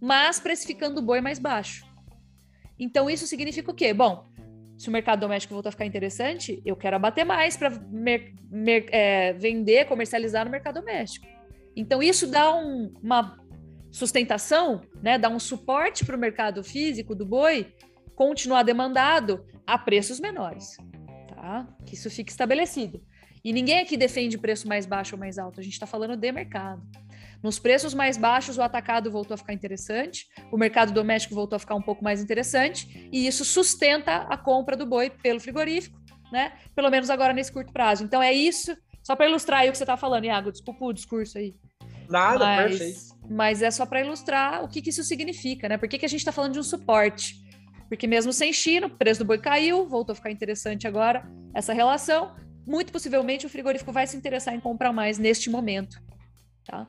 mas 0.00 0.38
precificando 0.38 1.00
o 1.00 1.02
boi 1.02 1.20
mais 1.20 1.38
baixo. 1.38 1.84
Então, 2.78 3.08
isso 3.08 3.26
significa 3.26 3.70
o 3.70 3.74
quê? 3.74 3.92
Bom, 3.92 4.26
se 4.76 4.88
o 4.88 4.92
mercado 4.92 5.20
doméstico 5.20 5.54
voltar 5.54 5.68
a 5.68 5.72
ficar 5.72 5.86
interessante, 5.86 6.60
eu 6.64 6.74
quero 6.74 6.96
abater 6.96 7.24
mais 7.24 7.56
para 7.56 7.72
é, 8.90 9.32
vender, 9.34 9.86
comercializar 9.86 10.44
no 10.44 10.50
mercado 10.50 10.80
doméstico. 10.80 11.26
Então, 11.76 12.02
isso 12.02 12.26
dá 12.26 12.54
um, 12.54 12.92
uma 13.02 13.38
sustentação, 13.90 14.80
né, 15.02 15.18
dá 15.18 15.28
um 15.28 15.38
suporte 15.38 16.04
para 16.04 16.16
o 16.16 16.18
mercado 16.18 16.64
físico 16.64 17.14
do 17.14 17.26
boi 17.26 17.72
continuar 18.14 18.62
demandado 18.62 19.44
a 19.66 19.78
preços 19.78 20.18
menores. 20.18 20.76
Tá? 21.28 21.66
Que 21.86 21.94
isso 21.94 22.10
fique 22.10 22.30
estabelecido. 22.30 23.02
E 23.44 23.52
ninguém 23.52 23.80
aqui 23.80 23.96
defende 23.96 24.38
preço 24.38 24.68
mais 24.68 24.86
baixo 24.86 25.14
ou 25.14 25.18
mais 25.18 25.38
alto, 25.38 25.60
a 25.60 25.62
gente 25.62 25.72
está 25.72 25.86
falando 25.86 26.16
de 26.16 26.32
mercado. 26.32 26.82
Nos 27.42 27.58
preços 27.58 27.92
mais 27.92 28.16
baixos, 28.16 28.56
o 28.56 28.62
atacado 28.62 29.10
voltou 29.10 29.34
a 29.34 29.38
ficar 29.38 29.52
interessante, 29.52 30.26
o 30.50 30.56
mercado 30.56 30.92
doméstico 30.92 31.34
voltou 31.34 31.56
a 31.56 31.58
ficar 31.58 31.74
um 31.74 31.82
pouco 31.82 32.04
mais 32.04 32.22
interessante, 32.22 33.08
e 33.12 33.26
isso 33.26 33.44
sustenta 33.44 34.18
a 34.28 34.36
compra 34.36 34.76
do 34.76 34.86
boi 34.86 35.10
pelo 35.10 35.40
frigorífico, 35.40 36.00
né? 36.30 36.52
Pelo 36.74 36.88
menos 36.88 37.10
agora 37.10 37.32
nesse 37.32 37.50
curto 37.50 37.72
prazo. 37.72 38.04
Então 38.04 38.22
é 38.22 38.32
isso, 38.32 38.76
só 39.02 39.16
para 39.16 39.28
ilustrar 39.28 39.60
aí 39.60 39.68
o 39.68 39.72
que 39.72 39.78
você 39.78 39.82
está 39.82 39.96
falando, 39.96 40.24
Iago, 40.24 40.52
desculpa 40.52 40.84
o 40.84 40.92
discurso 40.92 41.36
aí. 41.36 41.54
Nada, 42.08 42.44
mas, 42.44 42.78
perfeito. 42.78 43.00
Mas 43.28 43.62
é 43.62 43.70
só 43.70 43.84
para 43.86 44.00
ilustrar 44.00 44.62
o 44.62 44.68
que, 44.68 44.80
que, 44.80 44.90
isso 44.90 45.02
significa, 45.02 45.68
né? 45.68 45.76
Por 45.76 45.88
que, 45.88 45.98
que 45.98 46.06
a 46.06 46.08
gente 46.08 46.20
está 46.20 46.30
falando 46.30 46.52
de 46.52 46.60
um 46.60 46.62
suporte? 46.62 47.34
Porque 47.88 48.06
mesmo 48.06 48.32
sem 48.32 48.52
China, 48.52 48.86
o 48.86 48.90
preço 48.90 49.20
do 49.20 49.26
boi 49.26 49.38
caiu, 49.38 49.88
voltou 49.88 50.12
a 50.12 50.16
ficar 50.16 50.30
interessante 50.30 50.86
agora 50.86 51.28
essa 51.54 51.72
relação. 51.72 52.34
Muito 52.66 52.92
possivelmente 52.92 53.44
o 53.44 53.48
frigorífico 53.48 53.92
vai 53.92 54.06
se 54.06 54.16
interessar 54.16 54.54
em 54.54 54.60
comprar 54.60 54.92
mais 54.92 55.18
neste 55.18 55.50
momento, 55.50 56.00
tá? 56.64 56.86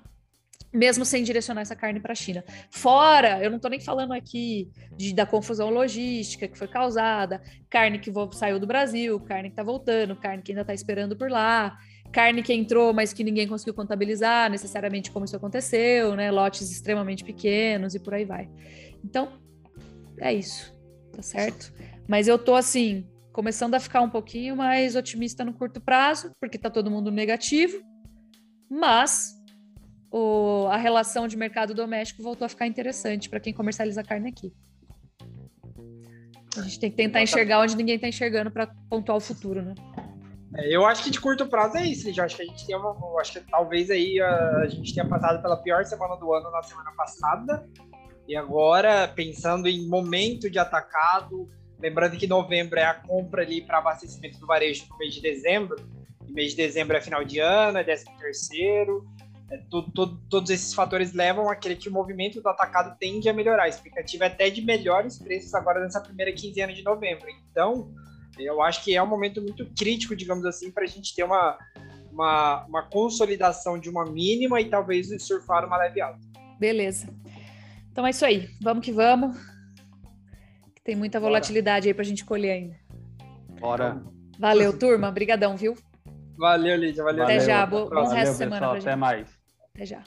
Mesmo 0.73 1.05
sem 1.05 1.23
direcionar 1.23 1.61
essa 1.61 1.75
carne 1.75 1.99
para 1.99 2.13
a 2.13 2.15
China. 2.15 2.43
Fora, 2.71 3.43
eu 3.43 3.49
não 3.49 3.57
estou 3.57 3.69
nem 3.69 3.79
falando 3.79 4.11
aqui 4.11 4.71
de, 4.97 5.13
da 5.13 5.25
confusão 5.25 5.69
logística 5.69 6.47
que 6.47 6.57
foi 6.57 6.67
causada, 6.67 7.41
carne 7.69 7.99
que 7.99 8.11
saiu 8.31 8.59
do 8.59 8.65
Brasil, 8.65 9.19
carne 9.19 9.49
que 9.49 9.53
está 9.53 9.63
voltando, 9.63 10.15
carne 10.15 10.41
que 10.41 10.51
ainda 10.51 10.61
está 10.61 10.73
esperando 10.73 11.15
por 11.15 11.29
lá, 11.29 11.77
carne 12.11 12.41
que 12.41 12.53
entrou, 12.53 12.91
mas 12.91 13.13
que 13.13 13.23
ninguém 13.23 13.47
conseguiu 13.47 13.75
contabilizar 13.75 14.49
necessariamente 14.49 15.11
como 15.11 15.25
isso 15.25 15.35
aconteceu, 15.35 16.15
né? 16.15 16.31
Lotes 16.31 16.71
extremamente 16.71 17.23
pequenos 17.23 17.93
e 17.93 17.99
por 17.99 18.15
aí 18.15 18.25
vai. 18.25 18.49
Então, 19.03 19.33
é 20.19 20.33
isso, 20.33 20.73
tá 21.11 21.21
certo? 21.21 21.71
Mas 22.07 22.27
eu 22.27 22.37
tô 22.37 22.55
assim, 22.55 23.07
começando 23.31 23.75
a 23.75 23.79
ficar 23.79 24.01
um 24.01 24.09
pouquinho 24.09 24.55
mais 24.55 24.95
otimista 24.95 25.45
no 25.45 25.53
curto 25.53 25.79
prazo, 25.79 26.31
porque 26.39 26.57
tá 26.57 26.69
todo 26.69 26.89
mundo 26.89 27.11
negativo, 27.11 27.79
mas 28.69 29.42
o, 30.13 30.67
a 30.67 30.77
relação 30.77 31.27
de 31.27 31.35
mercado 31.35 31.73
doméstico 31.73 32.21
voltou 32.21 32.45
a 32.45 32.49
ficar 32.49 32.67
interessante 32.67 33.27
para 33.27 33.39
quem 33.39 33.51
comercializa 33.51 34.03
carne 34.03 34.29
aqui. 34.29 34.53
A 36.55 36.61
gente 36.61 36.79
tem 36.79 36.91
que 36.91 36.97
tentar 36.97 37.23
enxergar 37.23 37.61
onde 37.61 37.75
ninguém 37.75 37.95
está 37.95 38.07
enxergando 38.07 38.51
para 38.51 38.67
pontuar 38.87 39.17
o 39.17 39.19
futuro, 39.19 39.63
né? 39.63 39.73
É, 40.55 40.69
eu 40.69 40.85
acho 40.85 41.03
que 41.03 41.09
de 41.09 41.19
curto 41.19 41.47
prazo 41.47 41.77
é 41.77 41.87
isso, 41.87 42.07
Eu 42.07 42.23
acho 42.23 42.35
que 42.35 42.43
a 42.43 42.45
gente 42.45 42.63
tem 42.67 42.75
uma. 42.75 42.95
Acho 43.19 43.33
que 43.33 43.39
talvez 43.49 43.89
aí 43.89 44.21
a, 44.21 44.57
a 44.57 44.67
gente 44.67 44.93
tenha 44.93 45.07
passado 45.07 45.41
pela 45.41 45.57
pior 45.57 45.83
semana 45.83 46.15
do 46.15 46.31
ano 46.31 46.51
na 46.51 46.61
semana 46.61 46.91
passada. 46.95 47.67
E 48.27 48.35
agora, 48.35 49.07
pensando 49.07 49.67
em 49.67 49.89
momento 49.89 50.47
de 50.47 50.59
atacado, 50.59 51.49
lembrando 51.79 52.15
que 52.17 52.27
novembro 52.27 52.77
é 52.77 52.85
a 52.85 52.93
compra 52.93 53.41
ali 53.41 53.61
para 53.61 53.79
abastecimento 53.79 54.39
do 54.39 54.45
varejo 54.45 54.85
no 54.91 54.97
mês 54.99 55.15
de 55.15 55.21
dezembro. 55.21 55.75
E 56.27 56.31
mês 56.31 56.51
de 56.51 56.57
dezembro 56.57 56.95
é 56.95 57.01
final 57.01 57.25
de 57.25 57.39
ano, 57.39 57.79
é 57.79 57.83
décimo 57.83 58.15
terceiro. 58.19 59.03
É, 59.51 59.57
todos 59.69 60.49
esses 60.49 60.73
fatores 60.73 61.13
levam 61.13 61.49
a 61.49 61.55
que 61.55 61.89
o 61.89 61.91
movimento 61.91 62.41
do 62.41 62.49
atacado 62.49 62.97
tende 62.99 63.29
a 63.29 63.33
melhorar. 63.33 63.63
A 63.63 63.69
expectativa 63.69 64.25
é 64.25 64.27
até 64.27 64.49
de 64.49 64.61
melhores 64.61 65.19
preços 65.19 65.53
agora 65.53 65.81
nessa 65.81 66.01
primeira 66.01 66.31
quinzena 66.31 66.73
de 66.73 66.83
novembro. 66.83 67.27
Então, 67.51 67.93
eu 68.37 68.61
acho 68.61 68.83
que 68.83 68.95
é 68.95 69.03
um 69.03 69.07
momento 69.07 69.41
muito 69.41 69.65
crítico, 69.77 70.15
digamos 70.15 70.45
assim, 70.45 70.71
para 70.71 70.83
a 70.83 70.87
gente 70.87 71.13
ter 71.15 71.23
uma, 71.23 71.57
uma, 72.11 72.65
uma, 72.65 72.83
consolidação 72.83 73.77
de 73.77 73.89
uma 73.89 74.05
mínima 74.05 74.59
e 74.59 74.69
talvez 74.69 75.09
surfar 75.23 75.65
uma 75.65 75.77
leve 75.77 76.01
alta. 76.01 76.19
Beleza. 76.59 77.07
Então 77.91 78.07
é 78.07 78.09
isso 78.09 78.25
aí. 78.25 78.49
Vamos 78.61 78.83
que 78.83 78.91
vamos. 78.91 79.37
Tem 80.83 80.95
muita 80.95 81.19
volatilidade 81.19 81.85
Bora. 81.85 81.89
aí 81.89 81.93
para 81.93 82.01
a 82.01 82.05
gente 82.05 82.25
colher 82.25 82.51
ainda. 82.51 82.75
Bora. 83.59 84.03
Valeu, 84.39 84.77
turma. 84.77 85.09
Obrigadão, 85.09 85.55
viu? 85.55 85.75
Valeu, 86.43 86.75
Lídia. 86.75 87.01
Valeu. 87.01 87.23
Até 87.23 87.39
já. 87.39 87.65
Bom, 87.65 87.87
bom 87.87 88.07
resto 88.09 88.31
de 88.31 88.37
semana. 88.37 88.59
Pessoal, 88.59 88.81
até 88.81 88.95
mais. 88.97 89.39
Até 89.73 89.85
já. 89.85 90.03